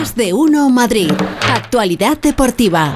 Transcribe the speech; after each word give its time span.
Más 0.00 0.16
de 0.16 0.32
uno 0.32 0.70
Madrid. 0.70 1.12
Actualidad 1.54 2.16
deportiva. 2.16 2.94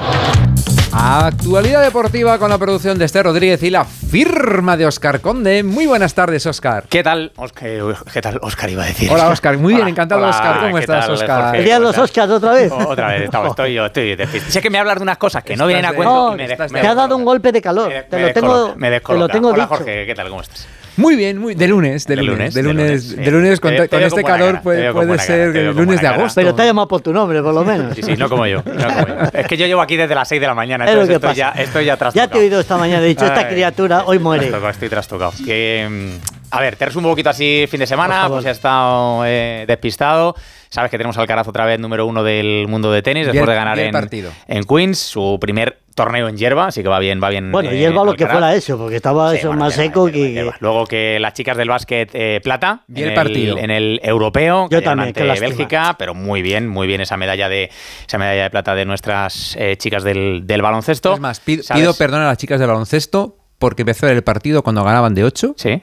Actualidad 0.91 1.83
deportiva 1.83 2.39
con 2.39 2.49
la 2.49 2.57
producción 2.57 2.97
de 2.97 3.05
Esther 3.05 3.25
Rodríguez 3.25 3.61
y 3.61 3.69
la 3.69 3.85
firma 3.85 4.75
de 4.75 4.87
Oscar 4.87 5.21
Conde. 5.21 5.61
Muy 5.61 5.85
buenas 5.85 6.15
tardes, 6.15 6.47
Oscar. 6.47 6.85
¿Qué 6.89 7.03
tal, 7.03 7.31
Oscar? 7.35 7.69
¿Qué 8.11 8.21
tal, 8.23 8.39
Oscar? 8.41 8.71
Iba 8.71 8.85
a 8.85 8.87
decir. 8.87 9.11
Hola, 9.11 9.29
Oscar. 9.29 9.55
Muy 9.59 9.73
bien, 9.73 9.81
Hola, 9.83 9.89
encantado, 9.91 10.21
hola, 10.21 10.31
Oscar. 10.31 10.59
¿Cómo 10.61 10.73
¿qué 10.77 10.81
estás, 10.81 11.05
tal, 11.05 11.13
Oscar? 11.13 11.41
Jorge? 11.43 11.57
¿Querían 11.59 11.83
los 11.83 11.95
Oscars 11.95 12.31
otra 12.31 12.53
vez? 12.53 12.71
Otra 12.87 13.07
vez, 13.09 13.21
estaba- 13.21 13.47
estoy 13.49 13.73
yo, 13.75 13.85
estoy. 13.85 14.17
Sé 14.49 14.59
que 14.63 14.71
me 14.71 14.79
hablar 14.79 14.97
de 14.97 15.03
unas 15.03 15.19
cosas 15.19 15.43
que 15.43 15.55
no 15.55 15.67
vienen 15.67 15.85
a 15.85 15.91
de- 15.91 15.97
cuento 15.97 16.29
No, 16.29 16.33
y 16.33 16.37
me, 16.37 16.45
estás 16.51 16.71
me 16.71 16.81
te 16.81 16.87
ha 16.87 16.95
dado 16.95 17.15
un 17.17 17.23
golpe 17.23 17.51
de 17.51 17.61
calor. 17.61 17.87
me- 17.89 18.01
te 18.01 18.15
me 18.15 18.21
lo 18.23 18.33
tengo, 18.33 18.73
me 18.77 18.99
te 18.99 19.13
lo 19.13 19.27
tengo 19.29 19.49
Hola, 19.49 19.65
dicho. 19.65 19.67
Jorge, 19.75 20.07
¿qué 20.07 20.15
tal? 20.15 20.29
¿Cómo 20.29 20.41
estás? 20.41 20.65
Muy 20.97 21.15
bien, 21.15 21.37
muy, 21.37 21.55
de 21.55 21.67
lunes, 21.67 22.05
de, 22.05 22.15
De 22.15 22.23
lunes, 22.23 22.53
de 22.53 22.61
de 22.61 22.67
lunes, 22.73 23.15
de 23.15 23.31
lunes 23.31 23.59
con, 23.59 23.71
Te- 23.71 23.81
te 23.81 23.89
con 23.89 24.03
este 24.03 24.21
con 24.21 24.31
buena 24.31 24.37
calor 24.45 24.61
puede, 24.61 24.91
puede 24.93 25.19
ser 25.19 25.53
con 25.53 25.75
lunes 25.85 26.01
de 26.01 26.07
agosto. 26.07 26.39
Pero 26.41 26.55
te 26.55 26.61
ha 26.61 26.65
llamado 26.65 26.87
por 26.87 27.01
tu 27.01 27.11
nombre, 27.11 27.41
por 27.41 27.53
lo 27.53 27.63
menos. 27.65 27.95
Sí, 27.95 28.01
sí, 28.03 28.15
no 28.17 28.29
como 28.29 28.45
yo. 28.47 28.63
no 28.65 28.73
como 28.87 29.07
yo. 29.07 29.15
Es 29.33 29.47
que 29.47 29.57
yo 29.57 29.65
llevo 29.67 29.81
aquí 29.81 29.97
desde 29.97 30.15
las 30.15 30.27
6 30.27 30.39
de 30.39 30.47
la 30.47 30.53
mañana, 30.53 30.85
Es 30.85 30.95
lo 30.95 31.01
entonces 31.01 31.19
que 31.19 31.27
estoy 31.27 31.37
ya, 31.37 31.49
estoy 31.51 31.85
ya 31.85 31.93
Ya 31.93 31.97
trastocado. 31.97 32.29
te 32.31 32.37
he 32.37 32.41
oído 32.41 32.59
esta 32.59 32.77
mañana, 32.77 33.03
he 33.03 33.07
dicho, 33.07 33.25
esta 33.25 33.47
criatura 33.49 34.03
hoy 34.05 34.19
muere. 34.19 34.47
Trastocado, 34.47 34.71
estoy 34.71 34.89
trastocado. 34.89 35.33
Que, 35.45 35.87
mm, 35.89 36.35
a 36.51 36.61
ver, 36.61 36.75
te 36.77 36.85
resumo 36.85 37.09
un 37.09 37.13
poquito 37.13 37.29
así 37.29 37.65
fin 37.69 37.79
de 37.81 37.87
semana, 37.87 38.27
pues 38.29 38.45
he 38.45 38.51
estado 38.51 39.23
eh, 39.25 39.65
despistado. 39.67 40.35
Sabes 40.75 40.91
que 40.91 40.97
tenemos 40.97 41.15
al 41.17 41.21
Alcaraz 41.21 41.47
otra 41.47 41.63
vez 41.65 41.79
número 41.79 42.05
uno 42.05 42.21
del 42.21 42.67
mundo 42.67 42.91
de 42.91 43.01
tenis, 43.01 43.25
después 43.27 43.43
Bien- 43.45 43.49
de 43.49 43.55
ganar 43.55 43.79
en, 43.79 43.91
partido. 43.93 44.29
en 44.45 44.63
Queens, 44.65 44.99
su 44.99 45.37
primer 45.39 45.79
torneo 45.95 46.27
en 46.27 46.35
hierba, 46.35 46.67
así 46.67 46.83
que 46.83 46.89
va 46.89 46.99
bien, 46.99 47.21
va 47.23 47.29
bien. 47.29 47.49
Bueno, 47.53 47.69
eh, 47.71 47.81
y 47.81 47.85
va 47.93 48.03
lo 48.03 48.13
que 48.15 48.27
fuera 48.27 48.53
eso, 48.53 48.77
porque 48.77 48.97
estaba 48.97 49.31
Sí, 49.31 49.37
eso 49.37 49.47
bueno, 49.47 49.63
más 49.63 49.77
hierba, 49.77 49.87
seco 49.89 50.09
hierba, 50.09 50.25
que... 50.27 50.33
hierba. 50.33 50.55
Luego 50.59 50.85
que 50.85 51.17
las 51.21 51.33
chicas 51.33 51.55
del 51.55 51.69
básquet 51.69 52.09
eh, 52.13 52.41
plata 52.43 52.83
Vi 52.87 53.03
en 53.03 53.07
el 53.07 53.13
partido. 53.13 53.57
en 53.57 53.71
el 53.71 54.01
europeo, 54.03 54.67
Yo 54.69 54.83
también, 54.83 55.07
ante. 55.17 55.39
Bélgica, 55.39 55.95
pero 55.97 56.13
muy 56.13 56.41
bien, 56.41 56.67
muy 56.67 56.87
bien 56.87 56.99
esa 56.99 57.15
medalla 57.15 57.47
de 57.47 57.71
esa 58.05 58.17
medalla 58.17 58.43
de 58.43 58.49
plata 58.49 58.75
de 58.75 58.83
nuestras 58.83 59.55
eh, 59.57 59.77
chicas 59.77 60.03
del, 60.03 60.41
del 60.45 60.61
baloncesto. 60.61 61.13
Es 61.13 61.19
más, 61.21 61.39
pi- 61.39 61.63
¿Sabes? 61.63 61.81
pido 61.81 61.93
perdón 61.93 62.21
a 62.21 62.25
las 62.25 62.37
chicas 62.37 62.59
del 62.59 62.67
baloncesto 62.67 63.37
porque 63.57 63.83
empezó 63.83 64.09
el 64.09 64.21
partido 64.25 64.61
cuando 64.61 64.83
ganaban 64.83 65.13
de 65.15 65.23
8. 65.23 65.53
Sí. 65.57 65.81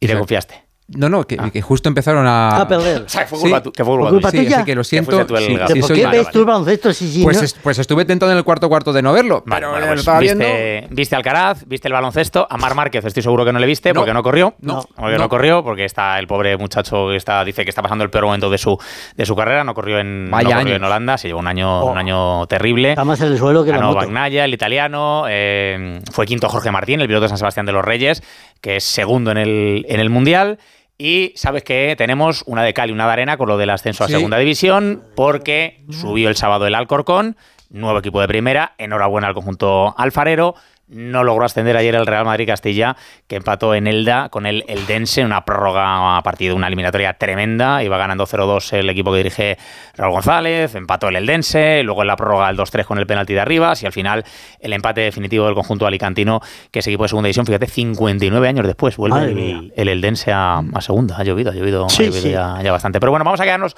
Y 0.00 0.06
te 0.06 0.16
confiaste. 0.16 0.65
No, 0.88 1.08
no, 1.08 1.26
que, 1.26 1.36
que 1.36 1.60
justo 1.62 1.88
empezaron 1.88 2.26
a... 2.28 2.60
A 2.60 2.68
perder. 2.68 3.02
O 3.02 3.08
sea, 3.08 3.22
que 3.22 3.26
fue 3.28 3.38
Sí. 3.38 3.42
culpa, 3.42 3.60
tu- 3.60 3.72
que 3.72 3.84
fue 3.84 3.94
culpa 3.94 4.04
¿Por 4.04 4.12
culpa 4.14 4.30
tuya. 4.30 4.42
Sí, 4.48 4.54
así 4.54 4.64
que 4.64 4.74
lo 4.76 4.84
siento. 4.84 5.20
el 5.20 5.26
sí, 5.26 5.56
sí, 5.74 5.80
¿Por 5.80 5.92
qué 5.94 6.06
ves 6.06 6.30
tú 6.30 6.38
el 6.38 6.44
baloncesto 6.44 6.92
si, 6.92 7.08
si 7.10 7.24
Pues, 7.24 7.38
no- 7.38 7.42
es- 7.42 7.54
pues 7.54 7.78
estuve 7.80 8.04
tentado 8.04 8.30
en 8.30 8.38
el 8.38 8.44
cuarto 8.44 8.68
cuarto 8.68 8.92
de 8.92 9.02
no 9.02 9.12
verlo. 9.12 9.42
Vale, 9.46 9.62
pero 9.62 9.70
bueno, 9.72 9.86
lo 9.86 9.90
pues 9.90 9.98
estaba 10.00 10.20
viendo. 10.20 10.44
viste, 10.44 10.86
viste 10.90 11.16
Alcaraz, 11.16 11.64
viste 11.66 11.88
el 11.88 11.92
baloncesto. 11.92 12.46
A 12.48 12.56
Mar 12.56 12.76
Márquez 12.76 13.04
estoy 13.04 13.22
seguro 13.24 13.44
que 13.44 13.52
no 13.52 13.58
le 13.58 13.66
viste 13.66 13.92
No. 13.92 14.00
porque 14.00 14.14
no 14.14 14.22
corrió. 14.22 14.54
No. 14.60 14.84
Porque 14.94 15.12
no. 15.16 15.24
No. 15.24 15.28
corrió, 15.28 15.64
porque 15.64 15.84
está 15.84 16.20
el 16.20 16.28
pobre 16.28 16.56
muchacho 16.56 17.08
que 17.08 17.16
está, 17.16 17.44
dice 17.44 17.64
que 17.64 17.70
está 17.70 17.82
pasando 17.82 18.04
el 18.04 18.10
peor 18.10 18.26
momento 18.26 18.48
de 18.48 18.58
su, 18.58 18.78
de 19.16 19.26
su 19.26 19.34
carrera. 19.34 19.64
No 19.64 19.74
corrió 19.74 19.98
en, 19.98 20.30
no 20.30 20.36
corrió 20.38 20.76
en 20.76 20.84
Holanda, 20.84 21.18
se 21.18 21.26
llevó 21.26 21.40
un 21.40 21.48
año, 21.48 21.80
Oh. 21.80 21.90
un 21.90 21.98
año 21.98 22.46
terrible. 22.46 22.90
Está 22.90 23.04
más 23.04 23.20
en 23.20 23.32
el 23.32 23.38
suelo 23.38 23.64
que 23.64 23.70
la 23.72 23.78
Ganó 23.78 23.88
moto. 23.88 23.98
Bagnaya, 24.06 24.44
el 24.44 24.54
italiano. 24.54 25.24
eh, 25.28 26.00
fue 26.12 26.26
quinto 26.26 26.48
Jorge 26.48 26.70
Martín, 26.70 27.00
el 27.00 27.08
piloto 27.08 27.24
de 27.24 27.28
San 27.30 27.38
Sebastián 27.38 27.66
de 27.66 27.72
los 27.72 27.84
Reyes, 27.84 28.22
que 28.60 28.76
es 28.76 28.84
segundo 28.84 29.32
en 29.32 29.38
el, 29.38 29.84
en 29.88 29.98
el 29.98 30.10
Mundial. 30.10 30.58
Y 30.98 31.32
sabes 31.36 31.62
que 31.62 31.94
tenemos 31.98 32.42
una 32.46 32.62
de 32.62 32.72
cal 32.72 32.88
y 32.88 32.92
una 32.92 33.06
de 33.06 33.12
arena 33.12 33.36
con 33.36 33.48
lo 33.48 33.58
del 33.58 33.70
ascenso 33.70 34.04
a 34.04 34.06
Sí. 34.06 34.14
segunda 34.14 34.38
división, 34.38 35.02
porque 35.14 35.84
subió 35.90 36.28
el 36.28 36.36
sábado 36.36 36.66
el 36.66 36.74
Alcorcón, 36.74 37.36
nuevo 37.68 37.98
equipo 37.98 38.20
de 38.20 38.28
primera. 38.28 38.72
Enhorabuena 38.78 39.28
al 39.28 39.34
conjunto 39.34 39.94
alfarero. 39.98 40.54
No 40.88 41.24
logró 41.24 41.44
ascender 41.44 41.76
ayer 41.76 41.96
el 41.96 42.06
Real 42.06 42.24
Madrid 42.24 42.46
Castilla, 42.46 42.96
que 43.26 43.34
empató 43.34 43.74
en 43.74 43.88
Elda 43.88 44.28
con 44.28 44.46
el 44.46 44.64
Eldense, 44.68 45.24
una 45.24 45.44
prórroga 45.44 46.16
a 46.16 46.22
partir 46.22 46.50
de 46.50 46.54
una 46.54 46.68
eliminatoria 46.68 47.14
tremenda. 47.14 47.82
Iba 47.82 47.98
ganando 47.98 48.24
0-2 48.24 48.72
el 48.74 48.88
equipo 48.88 49.10
que 49.10 49.18
dirige 49.18 49.58
Raúl 49.96 50.12
González, 50.12 50.76
empató 50.76 51.08
el 51.08 51.16
Eldense, 51.16 51.82
luego 51.82 52.02
en 52.02 52.06
la 52.06 52.14
prórroga 52.16 52.48
el 52.50 52.56
2-3 52.56 52.84
con 52.84 52.98
el 52.98 53.06
penalti 53.06 53.34
de 53.34 53.40
Arribas 53.40 53.82
y 53.82 53.86
al 53.86 53.92
final 53.92 54.24
el 54.60 54.72
empate 54.72 55.00
definitivo 55.00 55.46
del 55.46 55.56
conjunto 55.56 55.88
alicantino, 55.88 56.40
que 56.70 56.78
es 56.78 56.86
equipo 56.86 57.02
de 57.02 57.08
segunda 57.08 57.26
división. 57.26 57.46
Fíjate, 57.46 57.66
59 57.66 58.46
años 58.46 58.64
después 58.64 58.96
vuelve 58.96 59.72
el, 59.74 59.88
Eldense 59.88 60.32
a, 60.32 60.58
a 60.72 60.80
segunda. 60.80 61.16
Ha 61.18 61.24
llovido, 61.24 61.50
ha 61.50 61.54
llovido, 61.54 61.88
Sí, 61.88 62.04
ha 62.04 62.06
llovido 62.06 62.22
sí. 62.22 62.30
Ya, 62.30 62.62
ya 62.62 62.70
bastante. 62.70 63.00
Pero 63.00 63.10
bueno, 63.10 63.24
vamos 63.24 63.40
a 63.40 63.44
quedarnos 63.44 63.74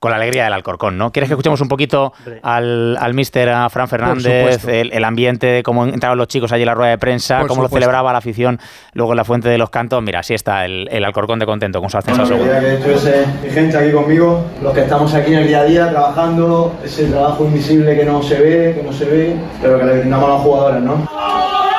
con 0.00 0.10
la 0.10 0.16
alegría 0.16 0.44
del 0.44 0.54
Alcorcón, 0.54 0.96
¿no? 0.96 1.12
¿Quieres 1.12 1.28
que 1.28 1.34
escuchemos 1.34 1.60
un 1.60 1.68
poquito 1.68 2.14
al, 2.42 2.96
al 2.98 3.12
mister, 3.12 3.50
a 3.50 3.68
Fran 3.68 3.86
Fernández, 3.86 4.66
el, 4.66 4.90
el 4.94 5.04
ambiente, 5.04 5.46
de 5.46 5.62
cómo 5.62 5.84
entraban 5.84 6.16
los 6.16 6.26
chicos 6.26 6.50
allí 6.52 6.62
en 6.62 6.66
la 6.68 6.74
rueda 6.74 6.90
de 6.92 6.96
prensa, 6.98 7.38
Por 7.40 7.48
cómo 7.48 7.60
lo 7.62 7.68
supuesto. 7.68 7.84
celebraba 7.84 8.10
la 8.12 8.18
afición 8.18 8.58
luego 8.94 9.12
en 9.12 9.16
la 9.18 9.24
Fuente 9.24 9.50
de 9.50 9.58
los 9.58 9.68
Cantos? 9.68 10.02
Mira, 10.02 10.20
así 10.20 10.32
está 10.32 10.64
el, 10.64 10.88
el 10.90 11.04
Alcorcón 11.04 11.38
de 11.38 11.44
contento 11.44 11.80
con 11.82 11.90
su 11.90 11.98
ascenso 11.98 12.22
a 12.22 12.24
Bueno, 12.24 12.38
segunda. 12.38 12.60
quería 12.60 12.70
que 12.78 12.90
estuviese 12.92 13.26
mi 13.44 13.50
gente 13.50 13.76
aquí 13.76 13.92
conmigo, 13.92 14.46
los 14.62 14.72
que 14.72 14.80
estamos 14.80 15.12
aquí 15.12 15.34
en 15.34 15.38
el 15.40 15.48
día 15.48 15.60
a 15.60 15.64
día 15.64 15.90
trabajando, 15.90 16.74
ese 16.82 17.04
trabajo 17.10 17.44
invisible 17.44 17.94
que 17.94 18.04
no 18.06 18.22
se 18.22 18.40
ve, 18.40 18.74
que 18.76 18.82
no 18.82 18.92
se 18.94 19.04
ve, 19.04 19.36
pero 19.60 19.78
que 19.78 19.84
le 19.84 19.98
brindamos 19.98 20.24
a 20.30 20.32
los 20.32 20.40
jugadores, 20.42 20.82
¿no? 20.82 21.69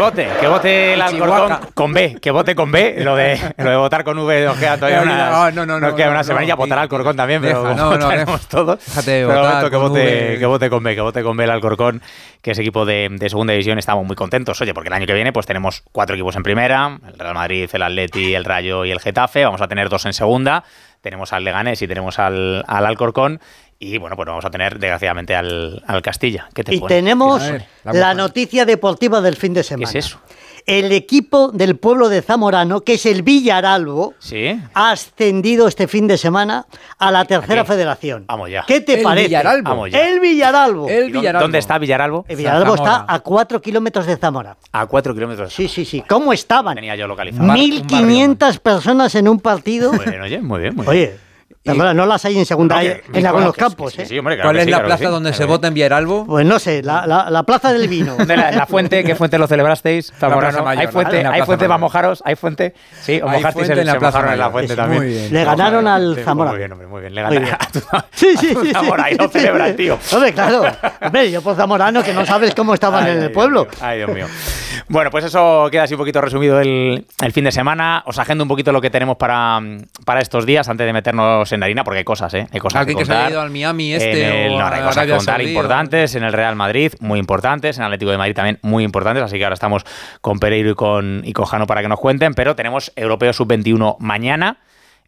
Vote, 0.00 0.28
que 0.40 0.46
vote 0.48 0.94
el 0.94 1.02
Alcorcón 1.02 1.58
con 1.74 1.92
B, 1.92 2.16
que 2.20 2.30
vote 2.30 2.54
con 2.54 2.72
B. 2.72 2.96
Lo 2.98 3.14
de, 3.14 3.38
lo 3.58 3.70
de 3.70 3.76
votar 3.76 4.02
con 4.04 4.18
V 4.18 4.44
nos 4.44 4.56
queda 4.58 4.76
todavía 4.76 4.98
No, 4.98 5.04
una, 5.04 5.50
no, 5.52 5.66
no, 5.66 5.80
no, 5.80 5.94
queda 5.94 6.10
una 6.10 6.24
semanilla. 6.24 6.54
no. 6.54 6.58
Votará 6.58 6.82
Alcorcón 6.82 7.16
también, 7.16 7.40
pero 7.42 7.74
no, 7.74 7.96
no, 7.98 8.38
todos. 8.48 9.04
De 9.04 9.24
votar 9.24 9.70
que 9.70 9.76
vote, 9.76 10.36
que 10.38 10.46
vote 10.46 10.70
con 10.70 10.82
B, 10.82 10.94
que 10.94 11.00
vote 11.00 11.22
con 11.22 11.36
B 11.36 11.44
el 11.44 11.50
Alcorcón, 11.50 12.02
que 12.42 12.50
es 12.52 12.58
equipo 12.58 12.84
de, 12.84 13.08
de 13.10 13.28
segunda 13.28 13.52
división. 13.52 13.78
Estamos 13.78 14.04
muy 14.04 14.16
contentos, 14.16 14.60
oye, 14.60 14.74
porque 14.74 14.88
el 14.88 14.94
año 14.94 15.06
que 15.06 15.14
viene 15.14 15.32
pues 15.32 15.46
tenemos 15.46 15.82
cuatro 15.92 16.14
equipos 16.16 16.34
en 16.36 16.42
primera, 16.42 16.98
el 17.06 17.18
Real 17.18 17.34
Madrid, 17.34 17.68
el 17.72 17.82
Atleti, 17.82 18.34
el 18.34 18.44
Rayo 18.44 18.84
y 18.84 18.90
el 18.90 19.00
Getafe. 19.00 19.44
Vamos 19.44 19.60
a 19.60 19.68
tener 19.68 19.88
dos 19.88 20.06
en 20.06 20.12
segunda. 20.12 20.64
Tenemos 21.00 21.32
al 21.32 21.44
Leganés 21.44 21.80
y 21.82 21.88
tenemos 21.88 22.18
al, 22.18 22.64
al 22.66 22.86
Alcorcón. 22.86 23.40
Y 23.82 23.96
bueno, 23.96 24.14
pues 24.14 24.26
vamos 24.26 24.44
a 24.44 24.50
tener 24.50 24.78
desgraciadamente 24.78 25.34
al, 25.34 25.82
al 25.86 26.02
Castilla. 26.02 26.48
¿Qué 26.54 26.62
te 26.62 26.74
Y 26.74 26.80
pone? 26.80 26.94
tenemos 26.94 27.40
ver, 27.40 27.64
la 27.84 28.12
noticia 28.12 28.66
deportiva 28.66 29.22
del 29.22 29.36
fin 29.36 29.54
de 29.54 29.60
¿Qué 29.60 29.64
semana. 29.68 29.88
es 29.88 29.94
eso? 29.94 30.18
El 30.66 30.92
equipo 30.92 31.50
del 31.50 31.76
pueblo 31.76 32.10
de 32.10 32.20
Zamorano, 32.20 32.82
que 32.82 32.92
es 32.94 33.06
el 33.06 33.22
Villaralbo, 33.22 34.12
¿Sí? 34.18 34.60
ha 34.74 34.90
ascendido 34.90 35.66
este 35.66 35.88
fin 35.88 36.06
de 36.06 36.18
semana 36.18 36.66
a 36.98 37.10
la 37.10 37.24
tercera 37.24 37.64
federación. 37.64 38.26
Vamos 38.28 38.50
ya. 38.50 38.64
¿Qué 38.68 38.82
te 38.82 38.98
El 38.98 39.02
parece? 39.02 39.28
Villaralbo. 39.28 39.70
Vamos 39.70 39.90
ya. 39.90 40.06
El 40.06 40.20
Villaralbo. 40.20 40.86
El 40.86 40.92
¿Y 40.94 41.00
dónde- 41.04 41.18
Villaralbo. 41.18 41.44
¿Dónde 41.44 41.58
está 41.58 41.78
Villaralbo? 41.78 42.24
El 42.28 42.36
Villaralbo 42.36 42.74
está 42.74 42.84
Zamora. 42.96 43.14
a 43.14 43.18
cuatro 43.20 43.62
kilómetros 43.62 44.04
de 44.04 44.16
Zamora. 44.18 44.56
A 44.72 44.84
cuatro 44.84 45.14
kilómetros. 45.14 45.54
Sí, 45.54 45.68
sí, 45.68 45.86
sí. 45.86 46.04
¿Cómo 46.06 46.34
estaban? 46.34 46.74
Tenía 46.74 46.96
yo 46.96 47.06
localizado. 47.08 47.46
Bar- 47.48 47.56
1.500 47.56 48.58
personas 48.58 49.14
en 49.14 49.26
un 49.26 49.40
partido. 49.40 49.90
Bueno, 49.92 50.24
oye, 50.24 50.42
muy 50.42 50.60
bien, 50.60 50.76
muy 50.76 50.84
bien. 50.84 50.88
Oye, 50.90 51.16
perdona, 51.62 51.94
no 51.94 52.06
las 52.06 52.24
hay 52.24 52.38
en 52.38 52.46
segunda, 52.46 52.82
No, 52.82 52.90
en 53.18 53.26
algunos 53.26 53.52
que- 53.54 53.60
campos. 53.60 53.98
¿eh? 53.98 54.06
sí, 54.06 54.18
hombre, 54.18 54.36
claro 54.36 54.48
¿Cuál 54.48 54.56
es 54.58 54.64
sí, 54.64 54.70
la 54.70 54.76
claro 54.78 54.86
plaza 54.88 55.04
sí, 55.04 55.10
donde 55.10 55.32
se 55.34 55.44
vota 55.44 55.68
en 55.68 55.74
Villaralbo? 55.74 56.26
Pues 56.26 56.46
no 56.46 56.58
sé, 56.58 56.82
la, 56.82 57.06
la- 57.06 57.28
la 57.30 57.42
plaza 57.42 57.72
del 57.72 57.86
vino. 57.88 58.14
¿Dónde 58.16 58.36
la, 58.36 58.50
la 58.50 58.66
fuente? 58.66 59.04
¿Qué 59.04 59.14
fuente 59.14 59.36
lo 59.38 59.46
celebrasteis? 59.46 60.12
Mayor, 60.20 60.66
¿Hay 60.78 60.86
fuente, 60.88 61.18
en 61.18 61.24
la 61.24 61.32
¿hay 61.32 61.42
fuente 61.42 61.64
para 61.66 61.76
Mayor. 61.76 61.80
mojaros? 61.80 62.22
¿Hay 62.24 62.34
fuente? 62.36 62.74
Sí, 63.02 63.20
os 63.22 63.30
Hay 63.30 63.38
mojasteis 63.38 63.68
en, 63.70 63.78
en 63.78 63.86
la 63.86 63.98
Plaza 63.98 64.32
en 64.32 64.38
la 64.38 64.50
fuente 64.50 64.74
también. 64.76 65.02
muy 65.02 65.12
bien. 65.12 65.32
Le 65.32 65.44
ganaron 65.44 65.86
al 65.86 66.14
Sí, 66.16 66.22
Zamora. 66.22 66.50
Muy 66.50 66.58
bien, 66.58 66.72
hombre, 66.72 66.86
muy 66.86 67.00
bien. 67.02 67.14
Le 67.14 67.22
ganaron 67.22 67.48
a 67.92 68.06
Sí, 68.12 68.36
sí. 68.38 68.54
Zamora 68.72 69.10
y 69.10 69.16
lo 69.16 69.28
celebran, 69.28 69.76
tío. 69.76 69.98
Hombre, 70.12 70.32
claro. 70.32 70.62
Hombre, 71.02 71.30
yo 71.30 71.42
por 71.42 71.56
zamorano 71.56 72.02
que 72.02 72.12
no 72.14 72.24
sabes 72.24 72.54
cómo 72.54 72.74
estaban 72.74 73.06
en 73.06 73.22
el 73.22 73.32
pueblo. 73.32 73.66
Ay, 73.80 73.98
Dios 73.98 74.10
mío. 74.10 74.26
Bueno, 74.92 75.10
pues 75.10 75.24
eso 75.24 75.68
queda 75.70 75.84
así 75.84 75.94
un 75.94 75.98
poquito 75.98 76.20
resumido 76.20 76.58
el, 76.60 77.06
el 77.22 77.32
fin 77.32 77.44
de 77.44 77.52
semana. 77.52 78.02
Os 78.06 78.18
agendo 78.18 78.42
un 78.42 78.48
poquito 78.48 78.72
lo 78.72 78.80
que 78.80 78.90
tenemos 78.90 79.16
para, 79.16 79.60
para 80.04 80.20
estos 80.20 80.44
días 80.46 80.68
antes 80.68 80.84
de 80.84 80.92
meternos 80.92 81.52
en 81.52 81.60
la 81.60 81.66
harina, 81.66 81.84
porque 81.84 81.98
hay 81.98 82.04
cosas, 82.04 82.34
¿eh? 82.34 82.48
Hay 82.52 82.58
cosas 82.58 82.80
Alguien 82.80 82.98
que 82.98 83.04
se 83.04 83.10
contar. 83.12 83.26
haya 83.26 83.30
ido 83.34 83.40
al 83.40 83.50
Miami 83.50 83.92
este 83.94 84.46
el- 84.46 84.52
o 84.54 84.58
no, 84.58 84.66
hay 84.66 84.82
cosas 84.82 85.06
que 85.06 85.12
contar 85.12 85.40
importantes 85.42 86.14
en 86.16 86.24
el 86.24 86.32
Real 86.32 86.56
Madrid, 86.56 86.92
muy 86.98 87.20
importantes, 87.20 87.78
en 87.78 87.84
Atlético 87.84 88.10
de 88.10 88.18
Madrid 88.18 88.34
también 88.34 88.58
muy 88.62 88.82
importantes, 88.82 89.22
así 89.22 89.38
que 89.38 89.44
ahora 89.44 89.54
estamos 89.54 89.84
con 90.20 90.40
Pereiro 90.40 90.70
y 90.70 90.74
con, 90.74 91.22
y 91.24 91.32
con 91.34 91.44
Jano 91.44 91.68
para 91.68 91.82
que 91.82 91.88
nos 91.88 92.00
cuenten, 92.00 92.34
pero 92.34 92.56
tenemos 92.56 92.92
Europeo 92.96 93.32
Sub-21 93.32 93.96
mañana. 94.00 94.58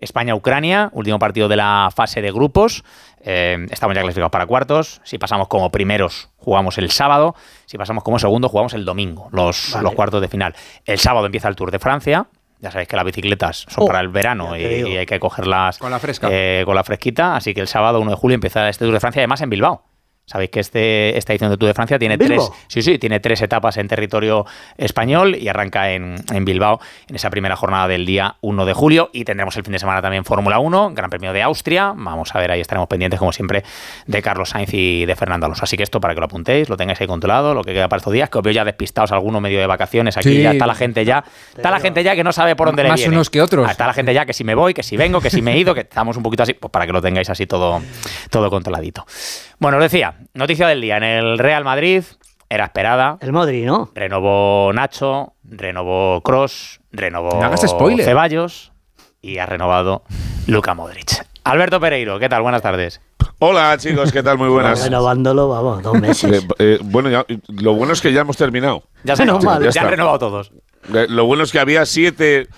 España-Ucrania, 0.01 0.91
último 0.93 1.19
partido 1.19 1.49
de 1.49 1.57
la 1.57 1.89
fase 1.95 2.21
de 2.23 2.33
grupos. 2.33 2.85
Eh, 3.25 3.67
estamos 3.71 3.95
ya 3.95 4.03
clasificados 4.03 4.31
para 4.33 4.47
cuartos. 4.47 5.01
Si 5.05 5.19
pasamos 5.19 5.49
como 5.49 5.71
primeros, 5.71 6.29
jugamos 6.37 6.79
el 6.79 6.91
sábado. 6.91 7.35
Si 7.67 7.79
pasamos 7.79 8.03
como 8.05 8.19
segundo, 8.19 8.49
jugamos 8.49 8.75
el 8.75 8.85
domingo, 8.85 9.29
los, 9.33 9.71
Vale. 9.73 9.85
los 9.85 9.95
cuartos 9.95 10.21
de 10.21 10.29
final. 10.29 10.55
El 10.85 10.99
sábado 10.99 11.27
empieza 11.27 11.49
el 11.49 11.57
Tour 11.57 11.71
de 11.71 11.79
Francia. 11.79 12.27
Ya 12.61 12.71
sabéis 12.71 12.89
que 12.89 12.95
las 12.97 13.05
bicicletas 13.05 13.65
son 13.69 13.85
Oh, 13.85 13.87
para 13.89 13.99
el 14.01 14.09
verano 14.09 14.57
y 14.57 14.63
hay 14.97 15.05
que 15.07 15.19
cogerlas 15.19 15.79
Con 15.79 15.91
la 15.91 15.99
fresca. 15.99 16.29
eh, 16.31 16.63
con 16.65 16.77
la 16.77 16.85
fresquita. 16.85 17.35
Así 17.35 17.55
que 17.55 17.61
el 17.61 17.67
sábado 17.69 18.01
1 18.01 18.11
de 18.13 18.17
julio 18.17 18.35
empieza 18.37 18.69
este 18.69 18.85
Tour 18.85 18.95
de 18.95 19.01
Francia, 19.01 19.21
además 19.21 19.41
en 19.41 19.51
Bilbao. 19.51 19.83
Sabéis 20.25 20.51
que 20.51 20.61
este, 20.61 21.19
esta 21.19 21.33
edición 21.33 21.51
de 21.51 21.59
Tour 21.59 21.67
de 21.67 21.75
Francia 21.75 21.99
tiene 21.99 22.17
tres, 22.17 22.49
sí, 22.69 22.81
sí, 22.81 22.97
tiene 22.99 23.19
tres 23.21 23.43
etapas 23.43 23.77
en 23.77 23.89
territorio 23.89 24.47
español 24.79 25.35
y 25.37 25.49
arranca 25.49 25.91
en, 25.91 26.15
en 26.33 26.45
Bilbao 26.45 26.81
en 27.09 27.17
esa 27.17 27.29
primera 27.29 27.57
jornada 27.57 27.89
del 27.89 28.07
día 28.07 28.37
1 28.41 28.65
de 28.65 28.73
julio. 28.73 29.11
Y 29.13 29.25
tendremos 29.25 29.57
el 29.57 29.65
fin 29.65 29.73
de 29.73 29.79
semana 29.81 30.01
también 30.01 30.25
Fórmula 30.25 30.59
1, 30.61 30.93
Gran 30.95 31.11
Premio 31.11 31.33
de 31.33 31.43
Austria. 31.43 31.93
Vamos 31.95 32.35
a 32.35 32.39
ver, 32.39 32.53
ahí 32.53 32.61
estaremos 32.61 32.89
pendientes, 32.89 33.19
como 33.19 33.33
siempre, 33.33 33.63
de 34.07 34.23
Carlos 34.23 34.51
Sainz 34.51 34.73
y 34.73 35.05
de 35.07 35.17
Fernando 35.17 35.47
Alonso. 35.47 35.65
Así 35.65 35.77
que 35.77 35.83
esto 35.83 36.01
para 36.01 36.15
que 36.15 36.21
lo 36.21 36.27
apuntéis, 36.27 36.69
lo 36.69 36.77
tengáis 36.77 37.01
ahí 37.01 37.07
controlado, 37.09 37.53
lo 37.53 37.63
que 37.65 37.73
queda 37.75 37.89
para 37.89 37.99
estos 37.99 38.13
días, 38.13 38.31
que 38.31 38.39
os 38.39 38.45
veo 38.45 38.53
ya 38.55 38.65
despistados 38.65 39.13
alguno 39.13 39.41
medio 39.41 39.59
de 39.59 39.67
vacaciones. 39.67 40.17
Aquí 40.17 40.37
Sí. 40.37 40.43
ya 40.43 40.53
está 40.53 40.67
la 40.67 40.75
gente 40.77 41.05
ya, 41.05 41.25
está 41.55 41.71
la 41.71 41.81
gente 41.81 42.03
ya 42.05 42.15
que 42.15 42.25
no 42.25 42.33
sabe 42.33 42.57
por 42.57 42.69
dónde 42.69 42.85
le 42.85 42.89
Más 42.91 43.01
viene. 43.01 43.15
unos 43.17 43.29
que 43.29 43.43
otros. 43.43 43.67
Ah, 43.69 43.73
Está 43.73 43.87
la 43.89 43.93
gente 43.93 44.15
ya 44.15 44.25
que 44.25 44.33
si 44.33 44.45
me 44.45 44.55
voy, 44.55 44.73
que 44.73 44.83
si 44.85 44.97
vengo, 44.97 45.21
que 45.21 45.31
si 45.31 45.43
me 45.43 45.53
he 45.55 45.59
ido, 45.59 45.75
que 45.75 45.81
estamos 45.81 46.17
un 46.17 46.23
poquito 46.23 46.45
así, 46.45 46.55
pues 46.55 46.71
para 46.71 46.87
que 46.87 46.93
lo 46.93 47.03
tengáis 47.03 47.29
así 47.29 47.47
todo, 47.47 47.83
todo 48.31 48.49
controladito. 48.51 49.05
Bueno, 49.59 49.77
os 49.79 49.83
decía, 49.83 50.12
noticia 50.35 50.67
del 50.69 50.81
día. 50.81 50.97
En 50.97 51.05
el 51.05 51.39
Real 51.39 51.65
Madrid 51.65 52.05
era 52.49 52.65
esperada. 52.65 53.19
El 53.21 53.33
Modri, 53.33 53.63
¿no? 53.65 53.91
Renovó 53.95 54.73
Nacho, 54.73 55.35
renovó 55.45 56.21
Cross, 56.23 56.81
renovó 56.93 57.31
No 57.41 57.45
hagas 57.47 57.63
spoiler. 57.63 58.05
Ceballos 58.05 58.73
y 59.21 59.39
ha 59.39 59.47
renovado 59.47 60.03
Luka 60.47 60.75
Modric. 60.75 61.25
Alberto 61.45 61.81
Pereiro, 61.81 62.19
¿qué 62.19 62.29
tal? 62.29 62.43
Buenas 62.43 62.63
tardes. 62.63 63.01
Hola 63.39 63.77
chicos, 63.79 64.13
¿qué 64.13 64.23
tal? 64.23 64.39
Muy 64.39 64.49
buenas. 64.49 64.85
Renovándolo, 64.85 65.49
vamos, 65.49 65.83
dos 65.83 65.97
Eh, 65.97 66.01
meses. 66.01 66.47
eh, 66.59 66.79
bueno, 66.83 67.11
ya- 67.11 67.25
lo 67.49 67.75
bueno 67.75 67.93
es 67.93 68.01
que 68.01 68.13
ya 68.13 68.21
hemos 68.21 68.37
terminado. 68.37 68.85
Ya, 69.03 69.17
se 69.17 69.25
Menos 69.25 69.43
ya, 69.43 69.51
mal. 69.51 69.63
ya 69.65 69.71
Ya 69.71 69.83
han 69.83 69.89
renovado 69.91 70.19
todos. 70.21 70.53
Eh, 70.95 71.07
Lo 71.09 71.25
bueno 71.27 71.43
es 71.43 71.51
que 71.53 71.59
había 71.59 71.85
siete 71.87 72.49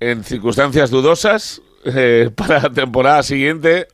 en 0.00 0.22
circunstancias 0.22 0.90
dudosas 0.90 1.60
eh, 1.84 2.30
para 2.36 2.60
la 2.62 2.70
temporada 2.70 3.22
siguiente. 3.24 3.88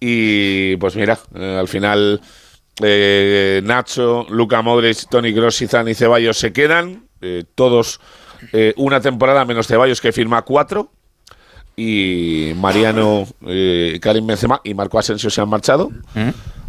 Y 0.00 0.76
pues 0.76 0.96
mira, 0.96 1.18
eh, 1.34 1.56
al 1.58 1.68
final 1.68 2.20
eh, 2.82 3.60
Nacho, 3.64 4.26
Luca 4.30 4.60
Modric, 4.62 5.08
Tony 5.08 5.32
Kroos, 5.32 5.56
Zidane 5.56 5.92
y 5.92 5.94
Ceballos 5.94 6.38
se 6.38 6.52
quedan. 6.52 7.08
eh, 7.20 7.44
todos 7.54 8.00
eh, 8.52 8.74
una 8.76 9.00
temporada 9.00 9.44
menos 9.44 9.66
Ceballos 9.66 10.00
que 10.00 10.12
firma 10.12 10.42
cuatro. 10.42 10.90
Y 11.76 12.52
Mariano, 12.54 13.26
Karim 14.00 14.26
Benzema 14.28 14.60
y 14.62 14.74
Marco 14.74 14.96
Asensio 14.96 15.28
se 15.28 15.40
han 15.40 15.48
marchado. 15.48 15.90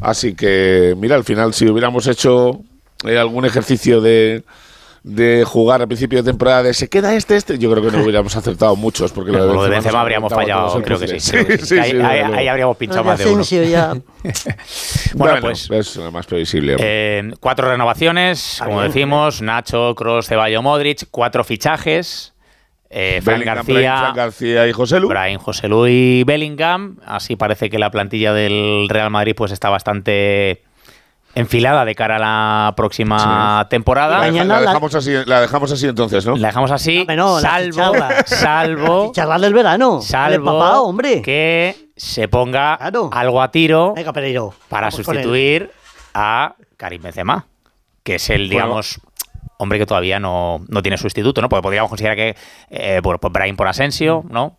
Así 0.01 0.33
que, 0.33 0.95
mira, 0.97 1.15
al 1.15 1.23
final, 1.23 1.53
si 1.53 1.67
hubiéramos 1.67 2.07
hecho 2.07 2.61
algún 3.03 3.45
ejercicio 3.45 4.01
de, 4.01 4.43
de 5.07 5.43
jugar 5.45 5.81
al 5.81 5.87
principio 5.87 6.23
de 6.23 6.31
temporada 6.31 6.63
de 6.63 6.73
se 6.73 6.89
queda 6.89 7.13
este, 7.13 7.35
este, 7.35 7.59
yo 7.59 7.69
creo 7.71 7.83
que 7.83 7.95
no 7.95 8.01
hubiéramos 8.01 8.35
acertado 8.35 8.75
muchos. 8.75 9.11
Porque 9.11 9.31
Lo 9.31 9.61
de 9.63 9.69
Benzema 9.69 10.01
habríamos 10.01 10.33
fallado, 10.33 10.81
creo 10.81 10.99
que 10.99 11.19
sí. 11.19 11.31
creo 11.31 11.45
que 11.45 11.59
sí. 11.59 11.65
sí, 11.67 11.79
ahí, 11.79 11.91
sí, 11.91 11.97
ahí- 11.97 12.01
desde 12.01 12.13
ahí 12.23 12.31
luego. 12.33 12.49
habríamos 12.49 12.77
pinchado 12.77 13.03
más 13.03 13.19
de 13.19 13.27
uno. 13.29 13.43
Ya. 13.43 13.93
Bueno, 15.13 15.37
pues 15.41 15.69
es 15.69 15.95
lo 15.97 16.11
más 16.11 16.25
previsible. 16.25 16.75
Eh, 16.79 17.31
cuatro 17.39 17.69
renovaciones, 17.69 18.59
como 18.63 18.81
decimos, 18.81 19.43
Nacho, 19.43 19.93
Cross, 19.95 20.27
Ceballos, 20.27 20.63
Modric, 20.63 21.03
cuatro 21.11 21.43
fichajes, 21.43 22.33
eh, 22.89 23.21
Fran 23.23 23.43
García, 23.43 23.97
Fran 23.99 24.15
García 24.15 24.67
y 24.67 24.71
José 24.71 24.99
Lu. 24.99 25.07
Brian 25.07 25.37
José 25.37 25.67
Luis 25.67 26.25
Bellingham, 26.25 26.97
así 27.05 27.35
parece 27.35 27.69
que 27.69 27.77
la 27.77 27.91
plantilla 27.91 28.33
del 28.33 28.87
Real 28.89 29.11
Madrid 29.11 29.35
pues 29.37 29.51
está 29.51 29.69
bastante 29.69 30.63
enfilada 31.35 31.83
de 31.85 31.93
cara 31.95 32.15
a 32.15 32.19
la 32.19 32.73
próxima 32.75 33.67
temporada. 33.69 34.19
La, 34.19 34.31
deja- 34.31 34.43
la 34.45 34.53
la- 34.61 34.67
dejamos 34.71 34.95
así, 34.95 35.13
la 35.25 35.41
dejamos 35.41 35.71
así 35.71 35.87
entonces, 35.87 36.25
¿no? 36.25 36.35
La 36.37 36.47
dejamos 36.47 36.71
así, 36.71 37.05
no, 37.15 37.39
la 37.39 37.49
salvo, 37.49 37.93
salvo, 38.25 39.11
Charlar 39.13 39.41
del 39.41 39.53
verano. 39.53 40.01
Salvo 40.01 40.45
papá, 40.45 40.79
hombre. 40.81 41.21
que 41.21 41.89
se 41.95 42.27
ponga 42.27 42.77
Claro. 42.77 43.09
algo 43.13 43.41
a 43.41 43.51
tiro 43.51 43.93
Venga, 43.95 44.11
Pereiro. 44.13 44.53
para 44.69 44.87
vamos 44.89 44.95
sustituir 44.95 45.71
a 46.13 46.55
Karim 46.77 47.01
Benzema, 47.01 47.45
que 48.03 48.15
es 48.15 48.29
el, 48.29 48.49
digamos, 48.49 48.99
hombre 49.57 49.79
que 49.79 49.85
todavía 49.85 50.19
no, 50.19 50.61
no 50.67 50.81
tiene 50.81 50.97
sustituto, 50.97 51.41
¿no? 51.41 51.49
Porque 51.49 51.63
podríamos 51.63 51.89
considerar 51.89 52.15
que, 52.17 52.35
eh, 52.69 52.99
bueno, 53.03 53.19
pues 53.19 53.31
Brahim 53.33 53.55
por 53.55 53.67
Asensio, 53.67 54.23
¿no? 54.29 54.57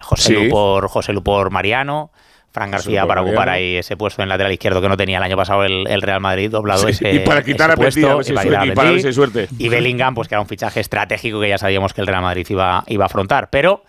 José 0.00 0.32
Lu 0.32 0.48
por 0.50 0.88
José 0.88 1.12
Lu 1.12 1.22
por 1.24 1.50
Mariano, 1.50 2.12
Fran 2.50 2.70
García 2.70 3.06
para 3.06 3.22
ocupar 3.22 3.48
ahí 3.50 3.76
ese 3.76 3.96
puesto 3.96 4.22
en 4.22 4.28
lateral 4.28 4.52
izquierdo 4.52 4.80
que 4.80 4.88
no 4.88 4.96
tenía 4.96 5.18
el 5.18 5.22
año 5.22 5.36
pasado 5.36 5.64
el, 5.64 5.86
el 5.86 6.02
Real 6.02 6.20
Madrid, 6.20 6.50
doblado 6.50 6.82
Sí, 6.84 6.90
ese 6.90 7.12
y 7.14 7.18
para 7.20 7.42
quitar 7.44 7.70
ese 7.70 7.74
a 7.74 7.76
puesto, 7.76 8.00
y 8.00 8.04
para 8.04 8.22
suerte- 8.22 8.42
quitar 8.48 8.60
a 8.62 8.66
y 8.66 8.70
para 8.72 8.90
ver 8.90 9.02
si 9.02 9.12
suerte. 9.12 9.48
Y 9.58 9.68
Bellingham, 9.68 10.14
pues 10.14 10.28
que 10.28 10.34
era 10.34 10.40
un 10.40 10.48
fichaje 10.48 10.80
estratégico 10.80 11.40
que 11.40 11.48
ya 11.48 11.58
sabíamos 11.58 11.92
que 11.92 12.00
el 12.00 12.06
Real 12.06 12.22
Madrid 12.22 12.46
iba, 12.50 12.82
iba 12.88 13.04
a 13.04 13.06
afrontar. 13.06 13.50
Pero 13.50 13.84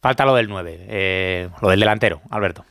falta 0.00 0.24
lo 0.24 0.34
del 0.34 0.48
9, 0.48 0.86
eh, 0.88 1.48
lo 1.60 1.68
del 1.68 1.80
delantero, 1.80 2.20
Alberto. 2.30 2.64